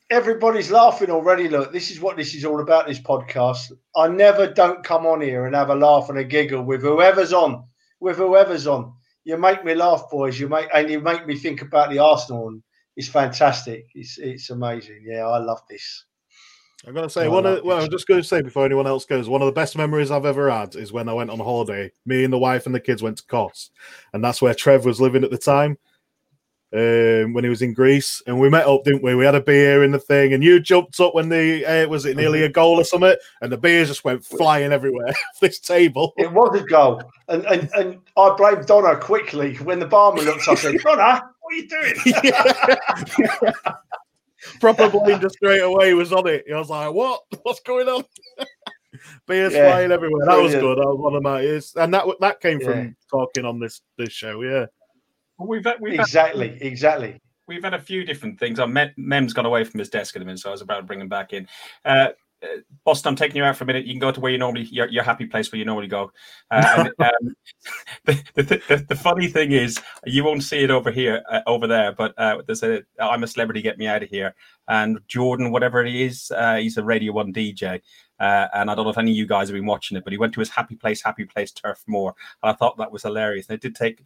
[0.10, 1.50] everybody's laughing already.
[1.50, 2.88] Look, this is what this is all about.
[2.88, 3.72] This podcast.
[3.96, 7.34] I never don't come on here and have a laugh and a giggle with whoever's
[7.34, 7.66] on.
[8.00, 10.40] With whoever's on, you make me laugh, boys.
[10.40, 12.50] You make and you make me think about the Arsenal.
[12.50, 12.62] And
[12.96, 13.86] it's fantastic.
[13.96, 15.04] It's it's amazing.
[15.06, 16.06] Yeah, I love this.
[16.86, 17.82] I'm gonna say Oh, one of well.
[17.82, 20.50] I'm just gonna say before anyone else goes, one of the best memories I've ever
[20.52, 21.92] had is when I went on holiday.
[22.06, 23.72] Me and the wife and the kids went to Kos,
[24.14, 25.78] and that's where Trev was living at the time.
[26.74, 29.16] Um, when he was in Greece, and we met up, didn't we?
[29.16, 32.06] We had a beer in the thing, and you jumped up when the uh, was
[32.06, 35.60] it nearly a goal or something, and the beers just went flying everywhere off this
[35.60, 36.14] table.
[36.18, 40.48] It was a goal, and and, and I blamed Donna quickly when the barman looked.
[40.50, 40.50] up.
[40.50, 41.96] I said, "Donna, what are you doing?"
[44.60, 46.46] Proper blame just straight away was on it.
[46.54, 47.22] I was like, "What?
[47.44, 48.04] What's going on?"
[49.28, 49.70] Beers Yeah.
[49.72, 50.26] flying everywhere.
[50.26, 50.78] That was good.
[50.78, 52.68] That was one of my ears, and that that came Yeah.
[52.68, 54.42] from talking on this this show.
[54.42, 54.66] Yeah.
[55.40, 57.20] We've had, we've had exactly, exactly.
[57.48, 58.60] we've had a few different things.
[58.60, 60.78] I'm Mem- Mem's gone away from his desk in a minute, so I was about
[60.78, 61.48] to bring him back in.
[61.86, 62.08] Uh,
[62.84, 63.86] Boston, I'm taking you out for a minute.
[63.86, 66.12] You can go to where you normally your, your happy place where you normally go.
[66.52, 67.36] Uh, and, um,
[68.06, 71.68] the, the, the, the funny thing is, you won't see it over here, uh, over
[71.68, 71.92] there.
[71.92, 74.36] But uh, there's a I'm a celebrity, get me out of here.
[74.68, 77.82] And Jordan, whatever it is, uh, he's a Radio One DJ.
[78.20, 80.12] Uh, and I don't know if any of you guys have been watching it, but
[80.12, 83.04] he went to his happy place, happy place, Turf Moor, and I thought that was
[83.04, 83.48] hilarious.
[83.48, 84.04] And it did take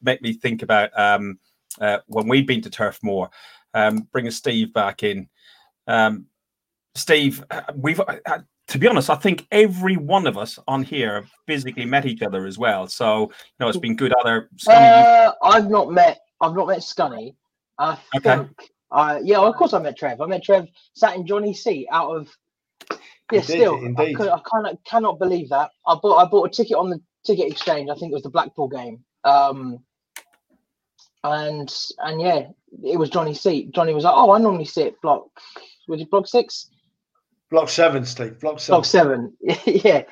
[0.00, 1.38] make me think about um,
[1.80, 3.30] uh, when we'd been to Turf Moor,
[3.74, 5.28] um, bringing Steve back in.
[5.86, 6.26] Um,
[6.94, 10.82] Steve, uh, we've uh, uh, to be honest, I think every one of us on
[10.82, 12.86] here have physically met each other as well.
[12.86, 14.12] So you know, it's been good.
[14.20, 16.20] Other Scunny, you- Uh, I've not met.
[16.40, 17.34] I've not met Scunny.
[17.78, 18.46] I Okay.
[18.92, 20.20] Uh, yeah, of course I met Trev.
[20.20, 22.28] I met Trev sat in Johnny's seat out of.
[23.30, 24.16] Yeah, Indeed, still, I, indeed.
[24.16, 25.70] could, I cannot cannot believe that.
[25.86, 27.88] I bought I bought a ticket on the ticket exchange.
[27.88, 29.04] I think it was the Blackpool game.
[29.22, 29.78] Um,
[31.22, 32.48] and and yeah,
[32.82, 33.72] it was Johnny's seat.
[33.72, 35.26] Johnny was like, "Oh, I normally sit block.
[35.86, 36.68] Was it block six?
[37.50, 38.38] Block seven, Steve.
[38.40, 38.76] Block seven.
[38.76, 39.36] Block seven.
[39.66, 40.02] yeah.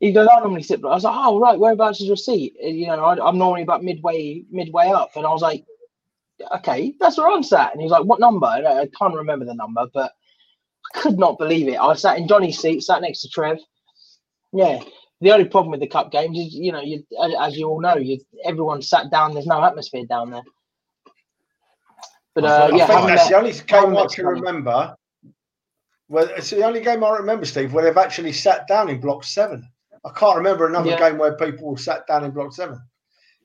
[0.00, 0.84] He goes, I normally sit.
[0.84, 2.54] I was like, oh right, whereabouts is your seat?
[2.60, 5.64] You know, I, I'm normally about midway midway up, and I was like,
[6.56, 7.72] okay, that's where I'm sat.
[7.72, 8.46] And he was like, what number?
[8.46, 10.12] And I, I can't remember the number, but
[10.94, 11.78] I could not believe it.
[11.78, 13.58] I sat in Johnny's seat, sat next to Trev.
[14.52, 14.80] Yeah.
[15.20, 17.04] The only problem with the cup games is, you know, you
[17.40, 19.32] as you all know, you everyone sat down.
[19.32, 20.42] There's no atmosphere down there.
[22.34, 24.96] But uh, I yeah, think that's met- the only game I can remember.
[26.08, 29.24] Well, it's the only game I remember, Steve, where they've actually sat down in block
[29.24, 29.66] seven.
[30.04, 30.98] I can't remember another Yeah.
[30.98, 32.78] game where people sat down in block seven.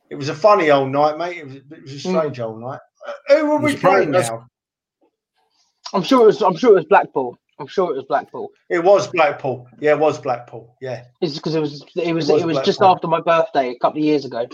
[0.10, 1.38] It was a funny old night, mate.
[1.38, 2.18] It was, it was a Mm.
[2.20, 2.80] strange old night.
[3.08, 4.46] Uh, who were we playing now?
[5.94, 6.42] I'm sure it was.
[6.42, 7.38] I'm sure it was Blackpool.
[7.60, 8.50] I'm sure it was Blackpool.
[8.70, 9.68] It was Blackpool.
[9.80, 10.76] Yeah, it was Blackpool.
[10.82, 11.04] Yeah.
[11.22, 11.84] It's because it was.
[11.96, 12.30] It was.
[12.30, 14.46] It was It was just after my birthday a couple of years ago.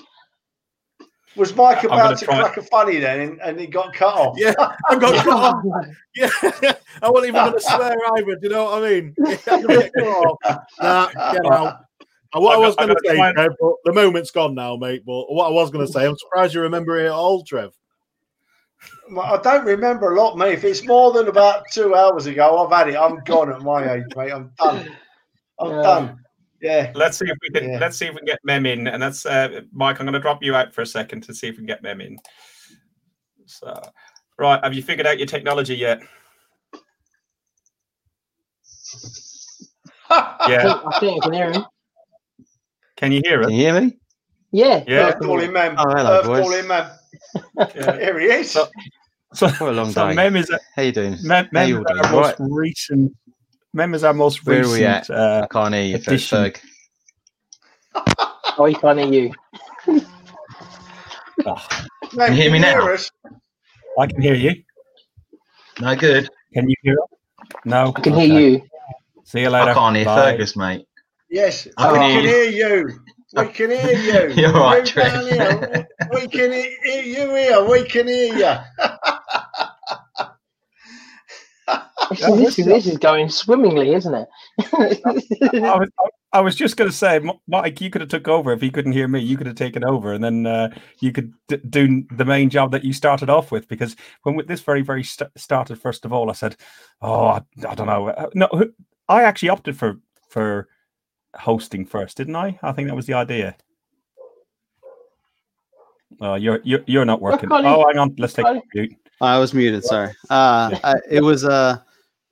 [1.36, 4.13] Was Mike I'm about to try- crack a funny then and, and he got cut
[4.15, 4.36] off?
[4.38, 4.54] Yeah,
[4.89, 5.86] I got cut off.
[6.15, 6.30] Yeah,
[7.02, 8.36] I wasn't even going to swear either.
[8.36, 9.15] Do you know what I mean?
[10.82, 11.82] nah, get out.
[12.34, 13.34] What I I've was going to say, mine.
[13.34, 15.04] Trev, but the moment's gone now, mate.
[15.06, 17.71] But what I was going to say, I'm surprised you remember it all, Trev.
[19.10, 20.54] Well, I don't remember a lot, mate.
[20.54, 22.98] If it's more than about two hours ago, I've had it.
[22.98, 24.32] I'm gone at my age, mate.
[24.32, 24.89] I'm done.
[25.60, 25.82] I'm Yeah.
[25.82, 26.25] done.
[26.65, 26.91] Yeah.
[26.95, 27.69] Let's see if we can.
[27.71, 27.78] Yeah.
[27.80, 29.99] Let's see if we can get Mem in, and that's uh, Mike.
[29.99, 31.84] I'm going to drop you out for a second to see if we can get
[31.84, 32.17] Mem in.
[33.45, 33.80] So,
[34.39, 36.01] right, have you figured out your technology yet?
[40.47, 40.80] Yeah.
[40.86, 41.65] I think I can hear him.
[42.95, 43.97] Can you hear Can you hear me?
[44.51, 44.84] Yeah.
[44.88, 45.08] Yeah.
[45.08, 45.75] Earth calling Mem.
[45.78, 46.41] Oh, hello, Earth boys.
[46.43, 46.91] calling man.
[47.75, 47.97] Yeah.
[47.97, 48.51] Here he is.
[48.51, 48.67] So-
[49.34, 50.13] So, What a long so day.
[50.15, 51.17] Mem is How you doing?
[51.23, 52.21] Mem, How you is all our doing?
[52.21, 53.13] most recent.
[53.76, 54.80] Mem is our most Where are recent.
[54.80, 55.10] we at?
[55.10, 56.38] Uh, I can't hear you, addition.
[56.38, 56.58] Ferg.
[58.58, 59.34] Oh, he can't hear you.
[61.46, 61.68] oh,
[62.12, 62.96] Can you hear me now?
[64.00, 64.54] I can hear you.
[65.82, 66.30] No good.
[66.54, 67.50] Can you hear it?
[67.66, 67.92] No.
[67.94, 68.62] I can hear you.
[69.26, 69.72] See you later.
[69.72, 70.32] I can't hear Bye.
[70.32, 70.86] Fergus, mate.
[71.30, 71.68] Yes.
[71.78, 73.00] I can can hear hear you.
[73.36, 74.36] We can hear you.
[74.42, 77.66] You're right, You down here, We can hear you here.
[77.70, 78.86] We can hear you.
[82.10, 84.28] This is, this is, this is going swimmingly, isn't it?
[84.74, 85.89] I was,
[86.34, 88.91] I was just going to say, Mike, you could have took over if he couldn't
[88.91, 89.22] hear me.
[89.22, 92.72] You could have taken over, and then uh, you could d- do the main job
[92.72, 93.68] that you started off with.
[93.70, 96.58] Because when this very, very st- started, first of all, I said,
[97.02, 98.50] "Oh, I, I don't know." Uh, No,
[99.08, 99.98] I actually opted for
[100.30, 100.68] for
[101.36, 102.60] hosting first, didn't I?
[102.62, 103.56] I think that was the idea.
[106.22, 107.50] Oh, you're you're, you're not working.
[107.52, 108.15] Oh, hang on.
[108.18, 108.94] Let's take mute.
[109.22, 109.84] I was muted.
[109.86, 110.10] Sorry.
[110.30, 111.78] Uh, I, it was uh,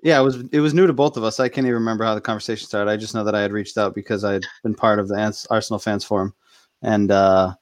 [0.04, 1.39] yeah, it was it was new to both of us.
[1.39, 2.92] I can't even remember how the conversation started.
[2.92, 5.46] I just know that I had reached out because I had been part of the
[5.50, 6.34] Arsenal fans forum,
[6.82, 7.56] and uh,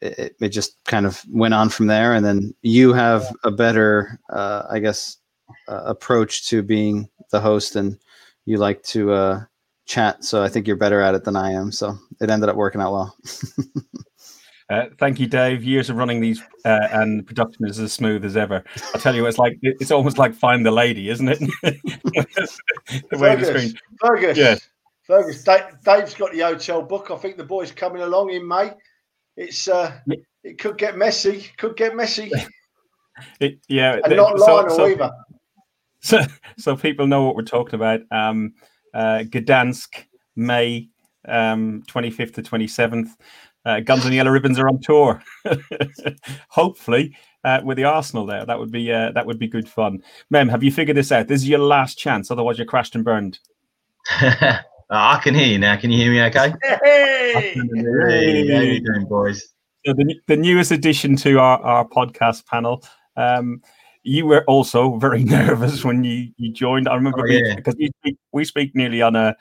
[0.00, 2.14] it, it just kind of went on from there.
[2.14, 5.16] And then you have a better, uh, I guess,
[5.66, 7.98] uh, approach to being the host, and
[8.44, 9.40] you like to uh,
[9.84, 10.24] chat.
[10.24, 11.72] So I think you're better at it than I am.
[11.72, 13.16] So it ended up working out well.
[14.70, 15.64] Uh, thank you, Dave.
[15.64, 18.62] Years of running these, uh, and production is as smooth as ever.
[18.94, 21.38] I tell you, it's like it's almost like find the lady, isn't it?
[21.62, 23.48] the way the Fergus.
[23.48, 23.74] screen.
[24.00, 24.36] Fergus.
[24.38, 24.56] Yeah.
[25.04, 25.42] Fergus.
[25.42, 27.10] Dave, Dave's got the hotel book.
[27.10, 28.72] I think the boys coming along in May.
[29.38, 29.98] It's uh,
[30.44, 31.46] it could get messy.
[31.56, 32.30] Could get messy,
[33.40, 35.10] It, yeah, and the- not so- Lionel so- either.
[36.00, 36.20] so,
[36.58, 38.00] so people know what we're talking about.
[38.10, 38.52] Um,
[38.94, 40.04] uh, Gdansk,
[40.36, 40.88] May
[41.26, 43.08] um, 25th to 27th.
[43.68, 45.22] Uh, Guns and Yellow Ribbons are on tour.
[46.48, 50.02] Hopefully, uh, with the Arsenal there, that would be uh, that would be good fun.
[50.30, 51.28] Mem, have you figured this out?
[51.28, 52.30] This is your last chance.
[52.30, 53.38] Otherwise, you're crashed and burned.
[54.90, 55.76] I can hear you now.
[55.76, 56.54] Can you hear me okay?
[56.82, 57.52] Hey!
[57.54, 59.52] Hey, how you doing, boys?
[59.84, 62.82] So the, the newest addition to our, our podcast panel.
[63.16, 63.60] Um,
[64.02, 66.88] you were also very nervous when you, you joined.
[66.88, 67.56] I remember Oh, we- yeah.
[67.56, 69.36] because we speak, we speak nearly on a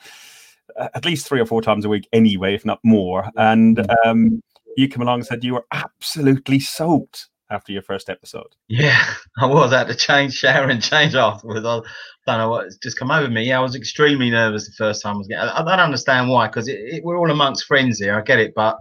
[0.77, 3.29] at least three or four times a week anyway, if not more.
[3.35, 4.41] And um,
[4.77, 8.47] you come along and said you were absolutely soaked after your first episode.
[8.67, 9.03] Yeah,
[9.39, 9.73] I was.
[9.73, 11.65] I had to change, shower, and change afterwards.
[11.65, 11.81] I
[12.25, 13.43] don't know what's just come over me.
[13.43, 15.49] Yeah, I was extremely nervous the first time I was getting.
[15.49, 16.69] I, I don't understand why, because
[17.03, 18.17] we're all amongst friends here.
[18.17, 18.77] I get it, but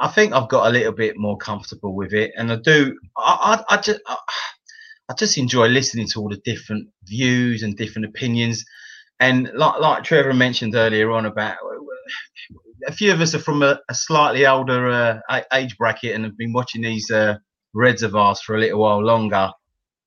[0.00, 2.98] I think I've got a little bit more comfortable with it, and I do.
[3.16, 4.16] I, I, I just, I,
[5.08, 8.64] I just enjoy listening to all the different views and different opinions,
[9.20, 11.56] and like like Trevor mentioned earlier on about.
[12.86, 16.38] A few of us are from a, a slightly older uh, age bracket and have
[16.38, 17.36] been watching these uh,
[17.74, 19.50] Reds of ours for a little while longer.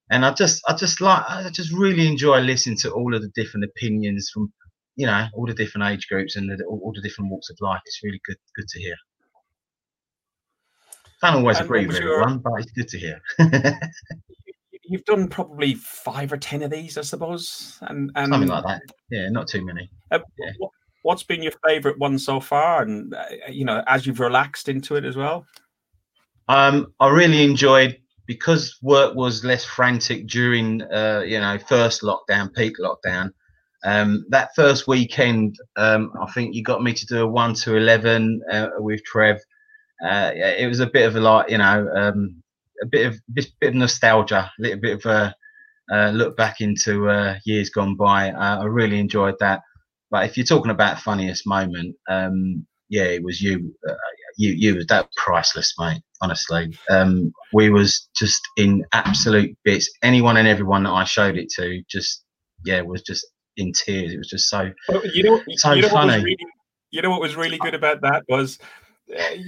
[0.10, 3.30] And I just, I just like, I just really enjoy listening to all of the
[3.36, 4.52] different opinions from,
[4.96, 7.58] you know, all the different age groups and the, all, all the different walks of
[7.60, 7.82] life.
[7.86, 8.96] It's really good, good to hear.
[11.22, 13.22] Can't always And agree with your- everyone, but it's good to hear.
[14.92, 17.78] You've done probably five or ten of these, I suppose.
[17.84, 18.82] And, and Something like that.
[19.10, 19.90] Yeah, not too many.
[20.12, 20.52] Uh, Yeah.
[20.58, 20.72] what,
[21.04, 22.82] what's been your favourite one so far?
[22.82, 25.46] And uh, you know, as you've relaxed into it as well.
[26.50, 32.54] Um, I really enjoyed because work was less frantic during, uh, you know, first lockdown,
[32.54, 33.32] peak lockdown.
[33.86, 37.78] Um, that first weekend, um, I think you got me to do a one to
[37.78, 39.38] eleven uh, with Trev.
[40.06, 42.44] Uh, it was a bit of a like, you know, um,
[42.82, 45.36] a bit of bit, bit of nostalgia, a little bit of a
[45.92, 48.30] uh, look back into uh, years gone by.
[48.30, 49.62] I really enjoyed that.
[50.10, 53.74] But if you're talking about funniest moment, um, yeah, it was you.
[53.88, 53.94] Uh,
[54.38, 56.02] you, you was that priceless, mate.
[56.22, 59.90] Honestly, um, we was just in absolute bits.
[60.04, 62.24] Anyone and everyone that I showed it to, just
[62.66, 63.26] yeah, was just
[63.58, 64.14] in tears.
[64.14, 64.72] It was just so
[65.14, 66.12] you know, so you know funny.
[66.12, 66.38] What was really,
[66.92, 68.60] you know what was really good about that was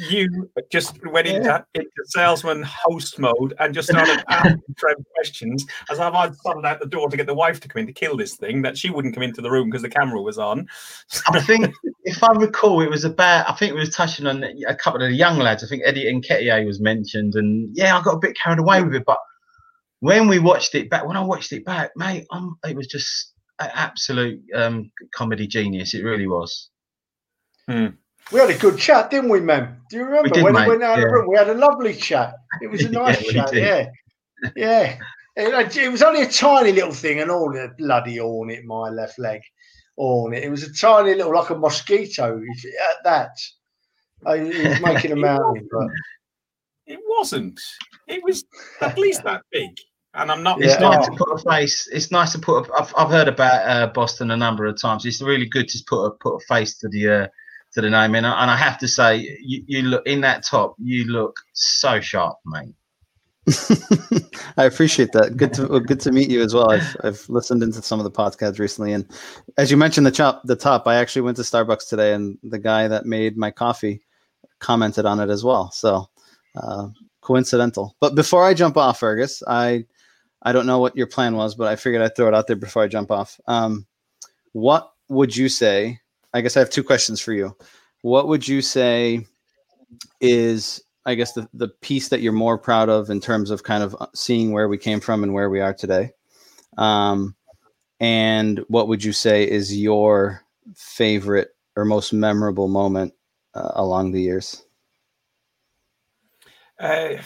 [0.10, 6.00] you just went into, into salesman host mode and just started asking Trev questions as
[6.00, 8.18] I've I'd started out the door to get the wife to come in to kill
[8.18, 10.68] this thing that she wouldn't come into the room because the camera was on.
[11.28, 11.74] I think,
[12.04, 13.50] if I recall, it was about.
[13.50, 15.64] I think it was touching on a couple of the young lads.
[15.64, 18.84] I think Eddie and Nketiah was mentioned, and yeah, I got a bit carried away
[18.84, 19.06] with it.
[19.06, 19.20] But
[20.00, 23.34] when we watched it back, when I watched it back, mate, um, it was just
[23.60, 25.94] an absolute um, comedy genius.
[25.94, 26.70] It really was.
[27.70, 27.88] Hmm.
[28.32, 29.82] We had a good chat, didn't we, Mem?
[29.90, 31.06] Do you remember did, when mate, we went out of yeah.
[31.06, 31.30] the room?
[31.30, 32.34] We had a lovely chat.
[32.62, 33.88] It was a nice we chat, yeah.
[34.56, 34.98] Yeah.
[35.36, 39.20] It, it was only a tiny little thing, and all the bloody hornet, my left
[39.20, 39.42] leg
[39.98, 40.44] hornet.
[40.44, 42.38] It was a tiny little, like a mosquito.
[42.38, 43.32] At that,
[44.26, 45.88] I, he was making a mountain, but
[46.86, 47.60] It wasn't.
[48.08, 48.44] It was
[48.82, 49.70] at least that big.
[50.16, 50.62] And I'm not.
[50.62, 50.90] It's Yeah.
[50.90, 51.88] nice to put a face.
[51.92, 52.68] It's nice to put.
[52.68, 55.06] A, I've, I've heard about uh, Boston a number of times.
[55.06, 57.28] It's really good to put a put a face to the uh,
[57.74, 58.16] to the name.
[58.16, 60.76] And, I- and I have to say, you, you look in that top.
[60.80, 62.76] You look so sharp, mate.
[64.58, 65.36] I appreciate that.
[65.36, 66.72] Good to good to meet you as well.
[66.72, 69.06] I've I've listened into some of the podcasts recently, and
[69.58, 72.58] as you mentioned the top the top, I actually went to Starbucks today, and the
[72.58, 74.02] guy that made my coffee
[74.60, 75.72] commented on it as well.
[75.72, 76.08] So
[76.56, 76.88] uh,
[77.20, 77.98] coincidental.
[78.00, 79.84] But before I jump off, Fergus, I
[80.44, 82.56] I don't know what your plan was, but I figured I'd throw it out there
[82.56, 83.42] before I jump off.
[83.46, 83.86] Um,
[84.54, 86.00] what would you say?
[86.34, 87.56] I guess I have two questions for you.
[88.02, 89.26] What would you say
[90.20, 93.84] is I guess the, the piece that you're more proud of in terms of kind
[93.84, 96.12] of uh, seeing where we came from and where we are today.
[96.78, 97.36] Um,
[98.00, 100.42] and what would you say is your
[100.76, 103.14] favorite or most memorable moment
[103.54, 104.64] uh, along the years?
[106.80, 107.18] Uh,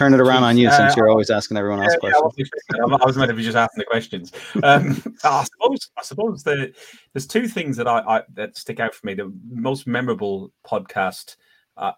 [0.00, 2.50] Turn it around on you since Uh, you're always asking everyone else Yeah, yeah, questions.
[2.70, 2.98] that.
[3.02, 4.32] I was meant to be just asking the questions.
[4.62, 6.72] Um, I suppose I suppose the,
[7.12, 9.12] there's two things that I, I that stick out for me.
[9.12, 11.36] The most memorable podcast.
[11.76, 11.92] Uh,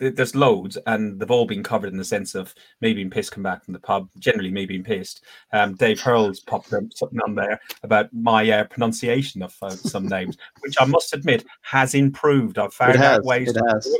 [0.00, 3.44] there's loads, and they've all been covered in the sense of me being pissed, come
[3.44, 4.08] back from the pub.
[4.18, 5.24] Generally, me being pissed.
[5.52, 10.08] Um, Dave Hurl's popped up something on there about my uh, pronunciation of uh, some
[10.08, 12.58] names, which I must admit has improved.
[12.58, 13.50] I've found out ways.
[13.50, 13.96] It to has.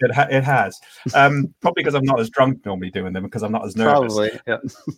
[0.00, 0.10] It.
[0.10, 0.78] It, ha- it has.
[1.14, 4.14] Um, probably because I'm not as drunk normally doing them because I'm not as nervous.
[4.14, 4.40] Probably.
[4.46, 4.58] Yeah.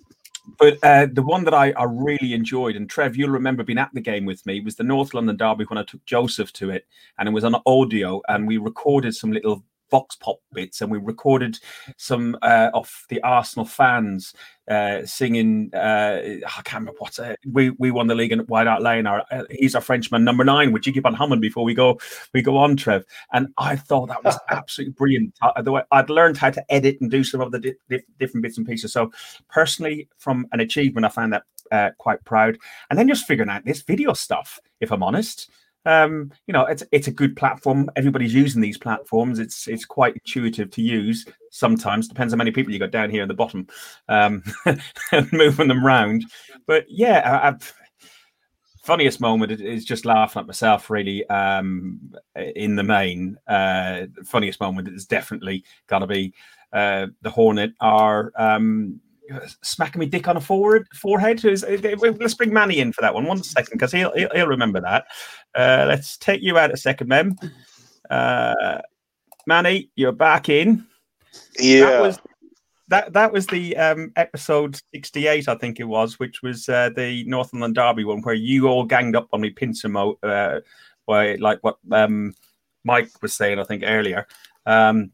[0.59, 3.91] But uh, the one that I, I really enjoyed, and Trev, you'll remember being at
[3.93, 6.87] the game with me, was the North London Derby when I took Joseph to it,
[7.19, 10.99] and it was on audio, and we recorded some little vox pop bits, and we
[10.99, 11.59] recorded
[11.97, 14.35] some uh, of the Arsenal fans
[14.71, 15.71] uh, singing.
[15.75, 17.39] Uh, I can't remember what's it.
[17.51, 19.07] We we won the league at White Hart Lane.
[19.07, 20.73] Our, uh, he's our Frenchman number nine.
[20.73, 21.99] Would you keep on humming before we go
[22.33, 23.05] we go on, Trev?
[23.33, 25.35] And I thought that was absolutely brilliant.
[25.43, 28.05] I, the way I'd learned how to edit and do some of the di- di-
[28.19, 28.93] different bits and pieces.
[28.93, 29.11] So
[29.49, 32.59] personally, from an achievement, I found that uh, quite proud.
[32.89, 35.51] And then just figuring out this video stuff, if I'm honest.
[35.87, 37.89] Um, you know, it's it's a good platform.
[37.97, 39.39] Everybody's using these platforms.
[39.39, 41.27] It's it's quite intuitive to use.
[41.51, 43.67] Sometimes depends on how many people you got down here in the bottom,
[44.09, 44.43] um,
[45.33, 46.25] moving them round.
[46.67, 47.75] But yeah, I, I've,
[48.83, 50.91] funniest moment is- is just laughing at myself.
[50.91, 52.13] Really, um,
[52.57, 56.35] in the main, uh, funniest moment is definitely got to be
[56.73, 59.01] uh, the Hornet are um,
[59.63, 61.45] smacking me dick on a forward forehead.
[61.45, 61.57] Uh,
[62.19, 63.27] Let's bring Manny in for that one.
[63.27, 65.07] One second, because he'll, he'll he'll remember that.
[65.55, 67.37] Uh, let's take you out a second, Mem.
[68.09, 68.81] Uh,
[69.47, 70.87] Manny, you're back in.
[71.59, 71.87] Yeah.
[71.87, 72.19] That was
[72.89, 77.25] that that was the um, episode 68, I think it was, which was uh, the
[77.25, 80.61] North London Derby one where you all ganged up on me pincer mo uh,
[81.07, 82.35] by like what um,
[82.85, 84.27] Mike was saying, I think earlier.
[84.67, 85.13] Um,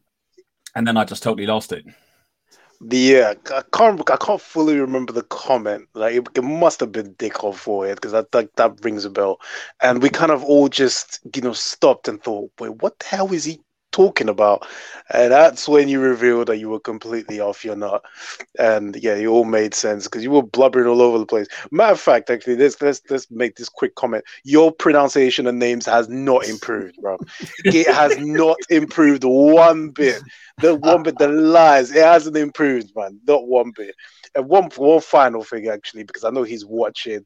[0.75, 1.85] and then I just totally lost it.
[2.79, 4.09] The yeah, I can't.
[4.09, 5.87] I can't fully remember the comment.
[5.95, 9.09] Like it, it must have been Dick or Forehead because that, that that rings a
[9.09, 9.39] bell.
[9.81, 13.33] And we kind of all just you know stopped and thought, wait, what the hell
[13.33, 14.67] is he talking about.
[15.09, 18.03] And that's when you revealed that you were completely off your nut.
[18.59, 21.47] And yeah, it all made sense because you were blubbering all over the place.
[21.71, 24.23] Matter of fact, actually, let's let's let's make this quick comment.
[24.43, 27.17] Your pronunciation of names has not improved, bro.
[27.65, 30.21] it has not improved one bit.
[30.59, 30.93] The ah.
[30.93, 33.19] one bit, the lies, it hasn't improved, man.
[33.27, 33.95] Not one bit.
[34.35, 37.25] And one one final thing, actually, because I know he's watching.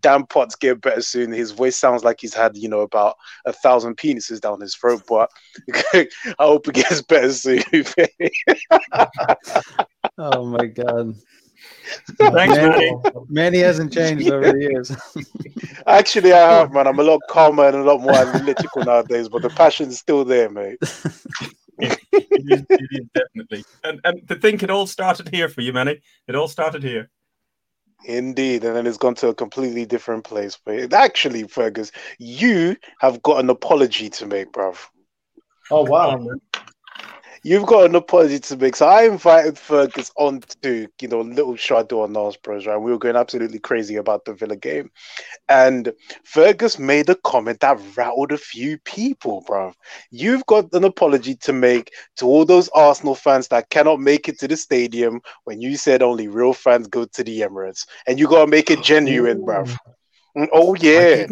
[0.00, 1.32] Dan Potts get better soon.
[1.32, 5.02] His voice sounds like he's had, you know, about a thousand penises down his throat.
[5.08, 5.30] But
[5.94, 6.08] I
[6.38, 7.62] hope it gets better soon.
[10.18, 11.14] Oh my god.
[12.18, 12.96] Thanks, Manny, Manny.
[13.28, 14.96] Manny hasn't changed over the years.
[15.86, 16.86] Actually, I have, man.
[16.86, 20.48] I'm a lot calmer and a lot more analytical nowadays, but the passion's still there,
[20.48, 20.78] mate.
[21.78, 23.64] It is, it is definitely.
[23.84, 26.00] And, and to think it all started here for you, Manny.
[26.26, 27.10] It all started here.
[28.04, 30.58] Indeed, and then it's gone to a completely different place.
[30.64, 34.76] But it- actually, Fergus, you have got an apology to make, bruv.
[35.70, 36.24] Oh wow!
[37.46, 38.74] You've got an apology to make.
[38.74, 42.76] So I invited Fergus on to, you know, little shadow on Nas Bros, right?
[42.76, 44.90] We were going absolutely crazy about the Villa game.
[45.48, 45.92] And
[46.24, 49.72] Fergus made a comment that rattled a few people, bro.
[50.10, 54.40] You've got an apology to make to all those Arsenal fans that cannot make it
[54.40, 57.86] to the stadium when you said only real fans go to the Emirates.
[58.08, 59.66] And you gotta make it genuine, bro.
[60.52, 61.26] Oh yeah.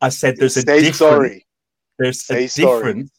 [0.03, 0.97] I said there's a Say difference.
[0.97, 1.47] sorry.
[1.99, 2.93] There's Say a sorry.
[2.93, 3.11] difference.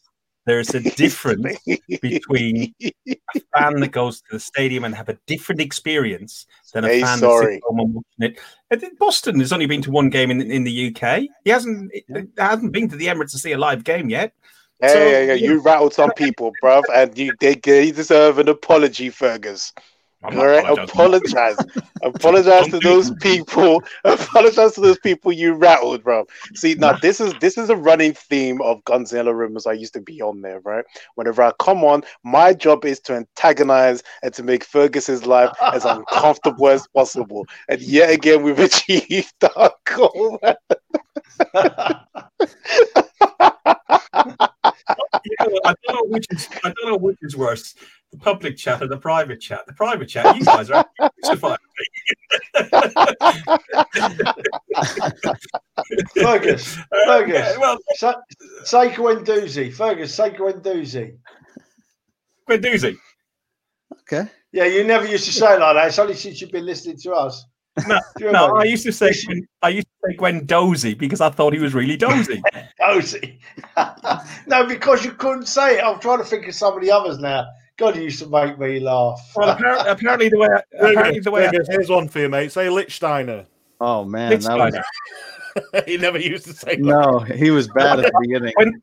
[0.46, 1.58] There's a difference
[2.00, 2.92] between a
[3.58, 7.46] fan that goes to the stadium and have a different experience than a fan sorry.
[7.46, 8.40] that sits home and watching it.
[8.70, 11.22] I think Boston has only been to one game in, in the UK.
[11.44, 12.04] He hasn't he
[12.38, 14.32] hasn't been to the Emirates to see a live game yet.
[14.80, 18.48] Hey, So, yeah, yeah, you rattled some people, bruv, and you they, they deserve an
[18.48, 19.72] apology, Fergus.
[20.22, 21.56] I'm All right, apologize,
[22.02, 23.82] apologize to those people.
[24.04, 26.26] Apologize to those people you rattled, bro.
[26.54, 29.66] See, now this is this is a running theme of Gunzilla rumors.
[29.66, 30.84] I used to be on there, right?
[31.14, 35.86] Whenever I come on, my job is to antagonize and to make Fergus's life as
[35.86, 37.46] uncomfortable as possible.
[37.68, 40.38] And yet again, we've achieved our goal.
[45.38, 47.74] I don't know which is I don't know which is worse,
[48.12, 49.66] the public chat or the private chat.
[49.66, 50.84] The private chat, you guys are
[51.22, 51.58] crucified.
[56.14, 57.34] Fergus, Uh, Fergus.
[57.34, 58.20] yeah, well, Sa-
[58.64, 59.72] Say Guendouzi.
[59.72, 61.16] Fergus, Seiko Enduzi.
[62.48, 62.96] Guendouzi.
[64.00, 64.28] Okay.
[64.52, 65.88] Yeah, you never used to say it like that.
[65.88, 67.44] It's only since you've been listening to us.
[67.86, 68.00] No,
[68.32, 68.56] no.
[68.56, 69.12] I used to say
[69.62, 72.42] I used to say Gwen Dozy because I thought he was really dozy.
[72.80, 73.38] Dozy.
[74.46, 75.84] no, because you couldn't say it.
[75.84, 77.46] I'm trying to think of some of the others now.
[77.80, 79.18] God, you used to make me laugh.
[79.34, 80.60] Well, apparently, apparently the way I,
[80.90, 82.52] apparently the way I, here's one for you, mate.
[82.52, 83.46] Say Lichtsteiner.
[83.80, 86.82] Oh man, that was, he never used to say that.
[86.82, 88.52] no, he was bad at the beginning.
[88.56, 88.80] when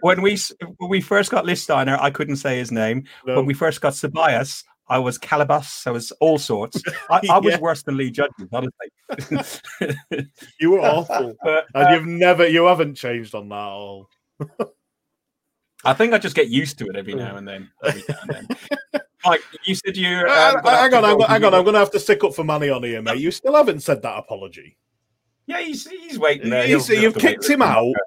[0.00, 0.38] when we
[0.78, 3.04] when we first got Listeiner, I couldn't say his name.
[3.26, 3.36] No.
[3.36, 5.86] When we first got Sabias, I was Calabas.
[5.86, 6.82] I was all sorts.
[7.10, 7.60] I, I was Yeah.
[7.60, 9.50] worse than Lee Judges, honestly.
[10.58, 11.34] You were awful.
[11.42, 14.08] but And uh, you've never, you haven't changed on that at all.
[15.84, 17.70] I think I just get used to it every now and then.
[17.84, 19.00] Every now and then.
[19.24, 20.18] Mike, you said you.
[20.18, 21.54] Um, Uh, hang on, hang on, hang on.
[21.54, 23.18] I'm going to have to stick up for money on here, mate.
[23.18, 24.76] You still haven't said that apology.
[25.46, 26.66] Yeah, he's he's waiting there.
[26.66, 27.84] He's, he'll, you've have to kicked him out.
[27.84, 28.00] longer.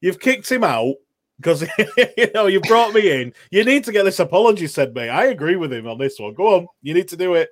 [0.00, 0.94] You've kicked him out
[1.36, 1.62] because
[2.16, 3.32] you know you brought me in.
[3.50, 5.10] You need to get this apology said, mate.
[5.10, 6.34] I agree with him on this one.
[6.34, 7.48] Go on, you need to do it.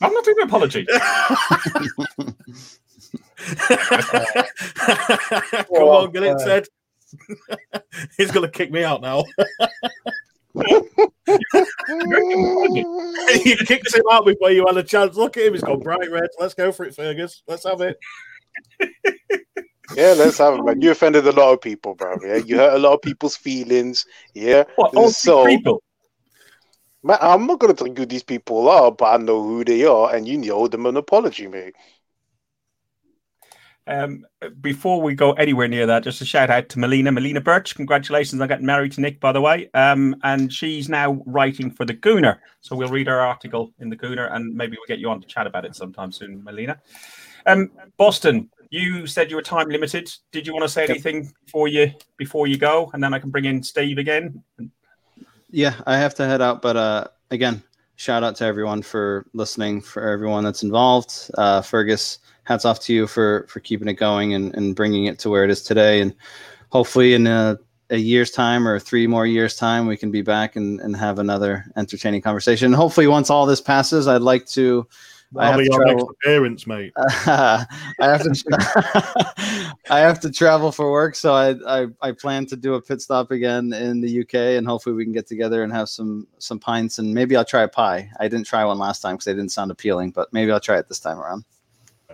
[0.00, 0.86] I'm not doing an apology.
[5.66, 6.66] Come on, get it said.
[8.16, 9.24] He's going to kick me out now.
[13.44, 15.16] you kicked him out before you had a chance.
[15.16, 15.52] Look at him.
[15.54, 16.28] He's gone bright red.
[16.38, 17.42] Let's go for it, Fergus.
[17.46, 17.98] Let's have it.
[19.94, 20.80] Yeah, let's have it, man.
[20.80, 22.16] You offended a lot of people, bro.
[22.22, 24.04] Yeah, you hurt a lot of people's feelings.
[24.34, 25.82] Yeah, What, So- people?
[27.02, 29.84] man, I'm not gonna tell you who these people are, but I know who they
[29.84, 31.74] are, and you owe them an apology, mate.
[33.88, 34.26] Um,
[34.60, 37.74] before we go anywhere near that, just a shout out to Melina, Melina Birch.
[37.74, 39.70] Congratulations on getting married to Nick, by the way.
[39.74, 42.38] Um, and she's now writing for the Gooner.
[42.60, 45.26] So we'll read her article in the Gooner and maybe we'll get you on to
[45.26, 46.80] chat about it sometime soon, Melina.
[47.46, 50.12] Um, Boston, you said you were time limited.
[50.32, 52.90] Did you want to say anything before you before you go?
[52.92, 54.42] And then I can bring in Steve again.
[55.50, 57.62] Yeah, I have to head out, but uh, again,
[57.94, 61.30] shout out to everyone for listening, for everyone that's involved.
[61.38, 65.18] Uh, Fergus, hats off to you for for keeping it going and, and bringing it
[65.20, 66.00] to where it is today.
[66.00, 66.14] And
[66.70, 67.58] hopefully, in a,
[67.90, 71.18] a year's time or three more years' time, we can be back and, and have
[71.18, 72.66] another entertaining conversation.
[72.66, 74.86] And hopefully, once all this passes, I'd like to
[75.32, 76.92] That'll have be to your next appearance, mate.
[76.96, 77.66] I
[77.98, 82.74] have to I have to travel for work, so I, I I plan to do
[82.74, 85.88] a pit stop again in the UK, and hopefully we can get together and have
[85.88, 88.08] some some pints, and maybe I'll try a pie.
[88.20, 90.78] I didn't try one last time because they didn't sound appealing, but maybe I'll try
[90.78, 91.44] it this time around.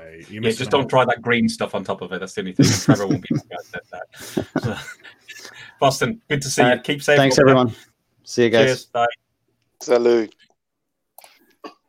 [0.05, 0.91] Mate, you Yeah, just don't out.
[0.91, 2.21] try that green stuff on top of it.
[2.21, 2.67] That's the only thing.
[2.67, 4.63] Trevor won't be happy I said that.
[4.63, 4.77] So,
[5.81, 6.81] Boston, good to see All you.
[6.81, 7.17] Keep safe.
[7.17, 7.55] Thanks, up there.
[7.55, 7.75] everyone.
[8.25, 8.67] See you guys.
[8.67, 8.85] Cheers.
[8.87, 9.07] Bye.
[9.81, 10.35] Salute.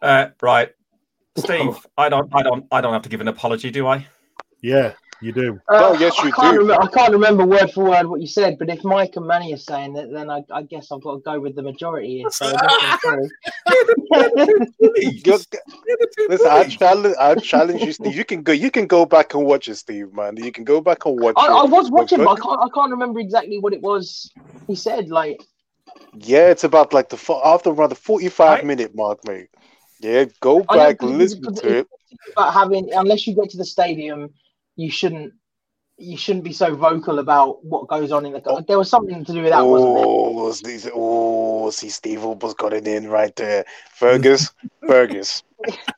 [0.01, 0.69] Uh, right,
[1.37, 1.77] Steve.
[1.97, 2.29] I don't.
[2.35, 2.65] I don't.
[2.71, 4.05] I don't have to give an apology, do I?
[4.61, 4.93] Yeah,
[5.23, 5.59] you do.
[5.69, 6.59] Oh, yes, I you can't do.
[6.61, 9.53] Remember, I can't remember word for word what you said, but if Mike and Manny
[9.53, 12.19] are saying it, then I, I guess I've got to go with the majority.
[12.19, 12.29] here.
[12.29, 13.29] So I guess I'm
[16.29, 18.15] Listen, I challenge, I challenge you, Steve.
[18.15, 18.51] You can go.
[18.51, 20.13] You can go back and watch it, Steve.
[20.13, 21.51] Man, you can go back and watch I, it.
[21.51, 24.31] I was watching, But but I can't, I can't remember exactly what it was
[24.67, 25.09] he said.
[25.09, 25.41] Like,
[26.15, 29.49] Yeah, it's about like the after around the forty-five I- minute mark, mate.
[29.99, 31.87] Yeah, go back, but listen to it.
[32.35, 34.33] about having unless you get to the stadium,
[34.75, 35.33] you shouldn't
[35.97, 38.63] you shouldn't be so vocal about what goes on in the.
[38.67, 40.05] There was something to do with that, wasn't there?
[40.07, 43.63] Oh, Steve, oh, see, Steve almost got it in right there.
[43.93, 44.51] Fergus,
[44.87, 45.43] Fergus,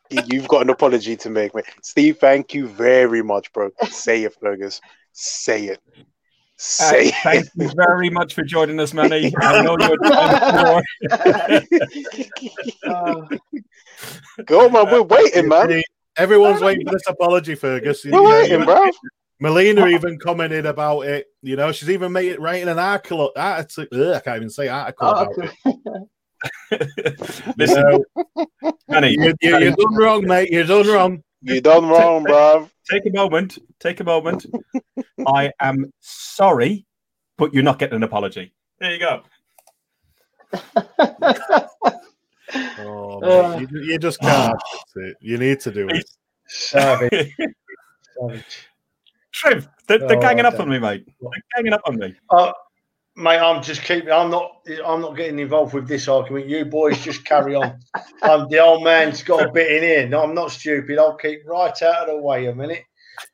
[0.09, 1.65] you- you've got an apology to make, mate.
[1.81, 3.69] Steve, thank you very much, bro.
[3.89, 4.81] Say it, Fergus.
[5.13, 5.79] Say it.
[5.87, 5.97] Uh,
[6.57, 9.33] Say thank you very much for joining us, Manny.
[9.41, 10.83] I know you're doing
[11.49, 12.73] it.
[12.85, 13.21] Uh,
[14.45, 14.85] Go, man.
[14.91, 15.81] We're waiting, man.
[16.17, 18.05] See, Everyone's waiting for this apology, Fergus.
[18.05, 18.89] You We're know, waiting, bro.
[19.39, 21.27] Melina even commented about it.
[21.41, 23.31] You know, she's even made it writing an article.
[23.35, 25.51] article ugh, I can't even say article oh, about okay.
[25.65, 26.07] it.
[26.71, 26.77] You
[27.57, 28.03] Listen,
[28.87, 30.51] know, you, you, you're done wrong, mate.
[30.51, 31.23] You're done wrong.
[31.41, 32.69] You done wrong, bro.
[32.89, 33.57] take a moment.
[33.79, 34.45] Take a moment.
[35.25, 36.85] I am sorry,
[37.37, 38.53] but you're not getting an apology.
[38.79, 39.23] There you go.
[42.53, 43.59] Oh, Uh.
[43.59, 44.59] you, you just can't.
[44.71, 45.17] fix it.
[45.21, 46.05] You need to do it.
[46.47, 47.35] Savage.
[48.19, 48.67] Savage.
[49.33, 51.05] Trev, they're, they're Oh, ganging up on me, mate.
[51.19, 52.15] They're ganging up on me.
[52.29, 52.53] Uh,
[53.17, 54.11] mate, I'm just keeping.
[54.11, 54.61] I'm not.
[54.85, 56.47] I'm not getting involved with this argument.
[56.47, 57.77] You boys just carry on.
[58.21, 60.07] um, the old man's got a bit in here.
[60.07, 60.97] No, I'm not stupid.
[60.97, 62.83] I'll keep right out of the way a minute,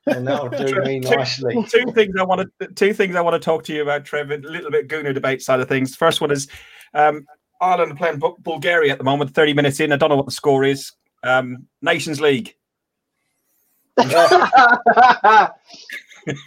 [0.07, 1.53] and that'll do me nicely.
[1.69, 4.31] Two things I want to two things I want to talk to you about, Trev.
[4.31, 5.95] A little bit Gooner debate side of things.
[5.95, 6.47] First one is
[6.95, 7.27] um,
[7.61, 9.33] Ireland are playing Bu- Bulgaria at the moment.
[9.33, 9.91] Thirty minutes in.
[9.91, 10.91] I don't know what the score is.
[11.23, 12.55] Um, Nations League.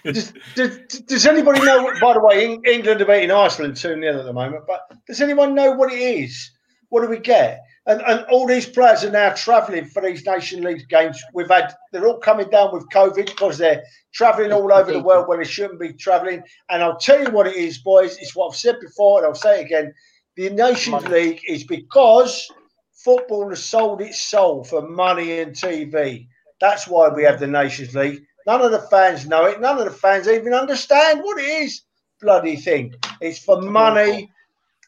[0.04, 1.92] does, does, does anybody know?
[2.00, 4.64] By the way, England are beating Iceland two 0 at the moment.
[4.66, 6.50] But does anyone know what it is?
[6.88, 7.62] What do we get?
[7.86, 11.22] And and all these players are now travelling for these Nation League games.
[11.34, 15.28] We've had they're all coming down with COVID because they're travelling all over the world
[15.28, 16.42] where they shouldn't be travelling.
[16.70, 18.16] And I'll tell you what it is, boys.
[18.18, 19.92] It's what I've said before, and I'll say it again.
[20.36, 21.08] The Nations Money.
[21.14, 22.48] League is because
[22.92, 26.26] football has sold its soul for money and TV.
[26.60, 28.22] That's why we have the Nations League.
[28.46, 29.60] None of the fans know it.
[29.60, 31.82] None of the fans even understand what it is.
[32.20, 32.94] Bloody thing.
[33.20, 34.30] It's for money,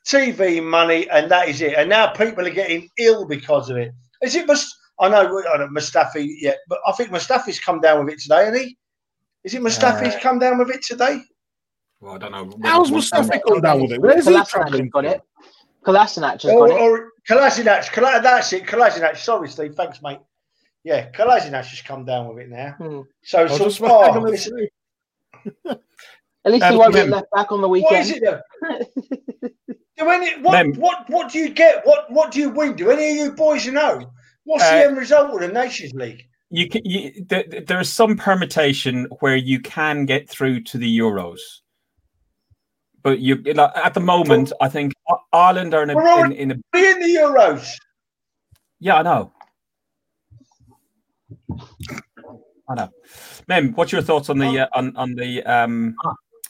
[0.06, 1.74] TV money, and that is it.
[1.74, 3.92] And now people are getting ill because of it.
[4.22, 7.80] Is it Mus- I know, I don't know Mustafi yet, but I think Mustafi's come
[7.80, 8.78] down with it today, hasn't he?
[9.44, 11.20] Is it Mustafi's Uh, come down with it today?
[12.00, 12.50] Well, I don't know.
[12.62, 14.00] How's What- Mustafi come down with it?
[14.00, 14.88] Where's he travelling?
[14.88, 15.20] got it.
[15.86, 16.80] Kolasinac has Or, got it.
[16.82, 18.64] or Kolasinac, Kola- that's it.
[18.66, 19.16] Kolasinac.
[19.16, 19.74] Sorry, Steve.
[19.74, 20.18] Thanks, mate.
[20.84, 22.72] Yeah, Kolasinac has come down with it now.
[22.78, 23.00] Hmm.
[23.22, 24.68] So, I'll so just hang on a it's- second.
[26.44, 28.08] At least he Um, won't get Mem- left back on the what weekend.
[28.08, 28.40] is it though?
[29.98, 31.84] Do any what, Mem- what what do you get?
[31.86, 32.74] What what do you win?
[32.76, 34.12] Do any of you boys know?
[34.44, 36.22] What's Uh, the end result of the Nations League?
[36.50, 40.98] you can you, th- there is some permutation where you can get through to the
[40.98, 41.40] euros
[43.02, 44.95] but you you at the moment i think I-
[45.32, 47.70] ireland are in a, We're in, in a in the Euros.
[48.80, 49.32] yeah i know
[52.68, 52.88] i know
[53.48, 55.94] mem what's your thoughts on the uh, on, on the um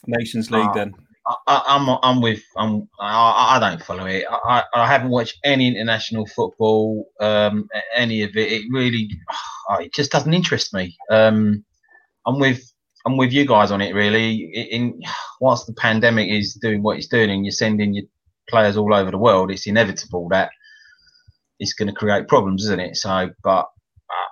[0.07, 0.93] nations league Uh, then
[1.27, 4.23] I, I, I'm I'm with I'm I, I don't follow it.
[4.29, 8.49] I, I I haven't watched any international football, um, any of it.
[8.49, 9.09] It really,
[9.81, 10.95] it just doesn't interest me.
[11.11, 11.65] Um,
[12.25, 12.61] I'm with
[13.05, 14.49] I'm with you guys on it really.
[14.53, 14.67] In,
[15.01, 15.01] in
[15.41, 18.05] once the pandemic is doing what it's doing, and you're sending your
[18.49, 20.51] players all over the world, it's inevitable that
[21.59, 22.95] it's going to create problems, isn't it?
[22.95, 23.67] So, but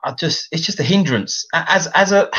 [0.04, 2.30] I, just it's just a hindrance as as a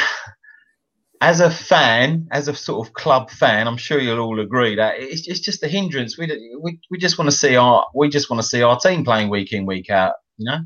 [1.20, 4.94] as a fan, as a sort of club fan, I'm sure you'll all agree that
[4.98, 6.18] it's, it's just a hindrance.
[6.18, 6.26] We,
[6.60, 9.30] we we just want to see our we just want to see our team playing
[9.30, 10.14] week in week out.
[10.36, 10.58] You know,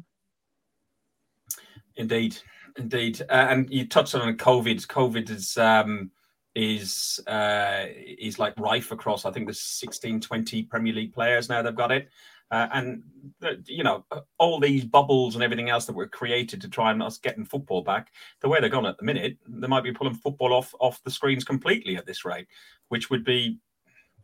[1.97, 2.39] Indeed,
[2.79, 4.87] indeed, uh, and you touched on COVID.
[4.87, 6.11] COVID is um,
[6.55, 9.25] is uh, is like rife across.
[9.25, 11.63] I think there's 16, 20 Premier League players now.
[11.63, 12.09] They've got it.
[12.51, 13.03] Uh, and
[13.45, 14.05] uh, you know
[14.39, 17.83] all these bubbles and everything else that were created to try and us getting football
[17.83, 18.13] back.
[18.41, 21.11] The way they're gone at the minute, they might be pulling football off off the
[21.11, 22.49] screens completely at this rate,
[22.89, 23.59] which would be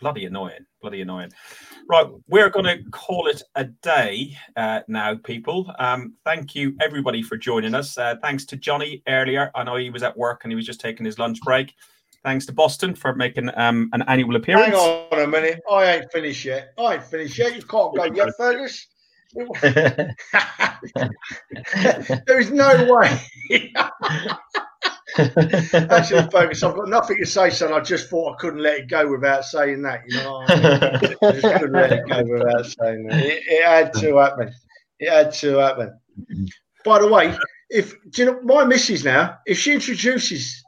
[0.01, 0.67] bloody annoying.
[0.81, 1.31] Bloody annoying.
[1.89, 5.73] Right, we're going to call it a day uh, now, people.
[5.79, 7.97] Um, thank you everybody for joining us.
[7.97, 9.51] Uh, thanks to Johnny earlier.
[9.55, 11.75] I know he was at work and he was just taking his lunch break.
[12.27, 14.75] Thanks to Boston for making um, an annual appearance.
[14.75, 15.61] Hang on a minute.
[15.71, 16.73] I ain't finished yet.
[16.77, 17.55] I ain't finished yet.
[17.55, 18.89] You can't go yet, Fergus.
[19.63, 20.17] there
[22.41, 23.17] is no way.
[25.17, 27.73] Actually, Fergus, I've got nothing to say, son.
[27.73, 30.01] I just thought I couldn't let it go without saying that.
[30.09, 30.99] You know, I
[31.33, 33.25] just couldn't let it go without saying that.
[33.25, 34.53] It, it had to happen.
[34.99, 35.97] It had to happen.
[36.85, 37.39] By the way,
[37.71, 40.65] if do you know my missus now, if she introduces,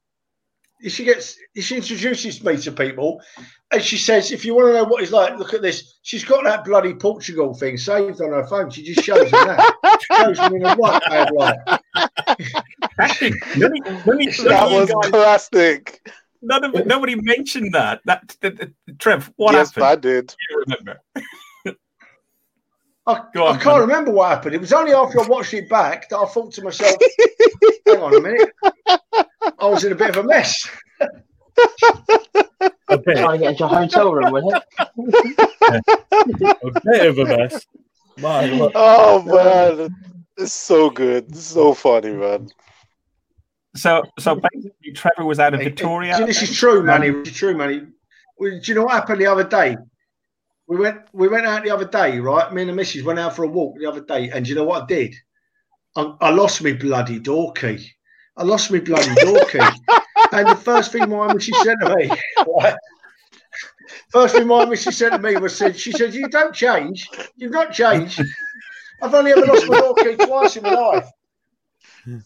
[0.87, 3.21] she gets, if she introduces me to people,
[3.73, 5.99] and she says, if you want to know what he's like, look at this.
[6.03, 8.71] She's got that bloody Portugal thing saved on her phone.
[8.71, 9.99] She just shows me that.
[10.13, 11.81] shows me the right bad life.
[13.01, 16.01] Actually, let me, let me, That was guys- classic.
[16.41, 18.01] none of, nobody mentioned that.
[18.05, 19.85] That, that, that- Trev, what yes, happened?
[19.85, 20.27] I did.
[20.29, 21.01] Do you remember?
[23.07, 23.81] I, on, I can't man.
[23.81, 24.55] remember what happened.
[24.55, 26.97] It was only after I watched it back that I thought to myself,
[27.87, 28.53] hang on a minute.
[29.59, 30.69] I was in a bit of a mess.
[32.91, 34.63] A bit, Trying to get into a hotel room, wasn't
[35.69, 36.57] it?
[36.63, 37.67] a bit of a mess.
[38.19, 39.95] My Oh man,
[40.37, 41.27] it's so good.
[41.29, 42.49] It's so funny, man.
[43.77, 46.17] So, so basically, Trevor was out of Victoria.
[46.17, 47.11] See, This is true, Manny.
[47.11, 47.81] Um, this is true, Manny.
[48.41, 49.77] Do you know what happened the other day?
[50.67, 52.53] We went we went out the other day, right?
[52.53, 54.55] Me and the missus went out for a walk the other day, and do you
[54.55, 55.15] know what I did?
[55.97, 57.91] I, I lost me bloody door key.
[58.39, 59.59] I lost my bloody door key.
[60.33, 62.11] and the first thing my missus said to me,
[62.57, 62.77] right,
[64.11, 67.11] first thing my missus said to me was, said, she said, "You don't change.
[67.37, 68.23] You've not changed.
[69.03, 71.11] I've only ever lost my door key twice in my life."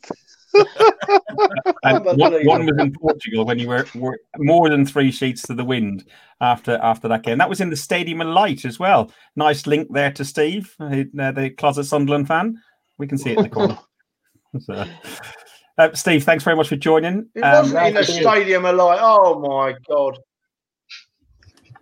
[1.83, 5.55] And one, one was in Portugal when you were, were more than three sheets to
[5.55, 6.05] the wind
[6.41, 7.39] after after that game.
[7.39, 9.11] That was in the Stadium of Light as well.
[9.35, 12.61] Nice link there to Steve, uh, the closet Sunderland fan.
[12.99, 13.79] We can see it in the corner.
[14.61, 14.85] So,
[15.79, 17.29] uh, Steve, thanks very much for joining.
[17.35, 18.99] It Um, wasn't in the stadium of light.
[19.01, 20.19] Oh my god!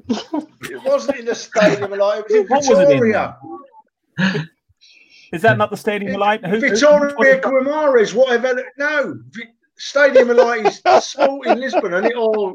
[0.09, 2.25] it wasn't in the stadium of light.
[2.29, 3.37] It was in What was it in Victoria.
[5.33, 6.45] is that not the Stadium of Light?
[6.45, 8.63] Who- who- Victoria Guimarães, whatever.
[8.77, 9.19] No,
[9.79, 12.53] Stadium of Light is Sporting Lisbon, and it all,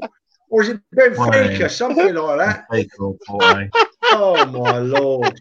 [0.50, 1.72] or is it Benfica, Right.
[1.72, 2.66] something like that?
[2.70, 3.70] Very cool, boy.
[4.04, 5.40] Oh my lord!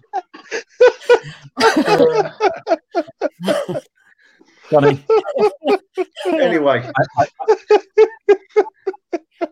[4.71, 5.05] Johnny,
[6.27, 6.91] Anyway,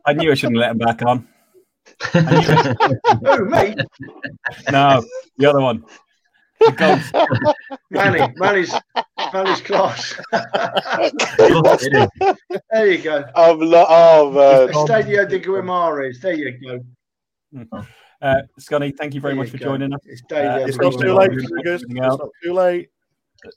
[0.06, 1.28] I knew I shouldn't let him back on.
[2.14, 2.40] I
[3.20, 3.74] knew who me?
[4.70, 5.02] No,
[5.36, 5.84] the other one.
[6.60, 7.14] The ghost.
[7.90, 8.74] Manny, Manny's,
[9.32, 10.14] Manny's class.
[12.70, 13.24] There you go.
[13.34, 14.68] I'm lo- oh man.
[14.74, 16.20] Stadio de Guimarães.
[16.20, 17.84] There you go.
[18.22, 19.64] Uh, Scotty, thank you very There much you for go.
[19.70, 20.00] joining us.
[20.04, 21.66] It's Uh, It's it's not not too too late, late.
[21.66, 22.88] It's not too late.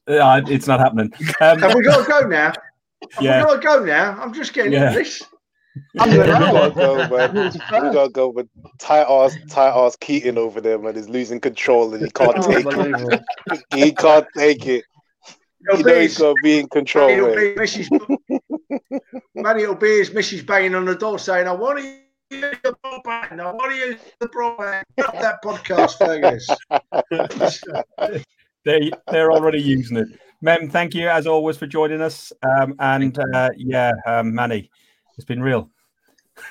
[0.07, 1.11] Uh, it's not happening.
[1.41, 2.53] Um, Have we got to go now?
[3.13, 3.39] Have Yeah.
[3.41, 4.17] we got to go now?
[4.21, 4.93] I'm just getting Yeah.
[4.93, 5.21] this.
[5.99, 6.69] I'm We hour.
[6.69, 7.37] gotta go, man.
[7.47, 7.93] It's We fast.
[7.93, 8.47] gotta go, but
[8.79, 12.65] tight ass, tight ass Keaton over there, man, is losing control and he can't take
[12.65, 13.21] it.
[13.73, 14.85] He can't take it.
[15.67, 17.07] It'll You know he's his- gonna be in control.
[17.09, 17.55] Manny, it'll man.
[17.55, 18.99] be Mrs.
[19.35, 20.45] Manny, it'll be his Mrs.
[20.45, 23.39] banging on the door saying, I want to use the broadband.
[23.41, 24.83] I want to use the broadband.
[24.97, 26.47] Get off that podcast, Fergus.
[28.65, 30.07] They they're already using it.
[30.41, 32.33] Mem, thank you as always for joining us.
[32.43, 34.69] Um, and uh, yeah, um, Manny,
[35.17, 35.69] it's been real.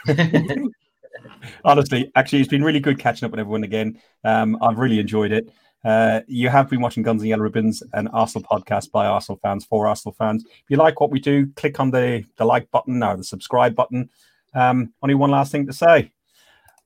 [1.64, 4.00] Honestly, actually, it's been really good catching up with everyone again.
[4.24, 5.52] Um, I've really enjoyed it.
[5.84, 9.66] Uh, you have been watching Guns and Yellow Ribbons, an Arsenal podcast by Arsenal fans
[9.66, 10.44] for Arsenal fans.
[10.46, 13.74] If you like what we do, click on the, the like button or the subscribe
[13.74, 14.08] button.
[14.54, 16.10] Um, only one last thing to say.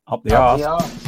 [0.08, 0.60] Up the arse.
[0.60, 1.07] Yeah.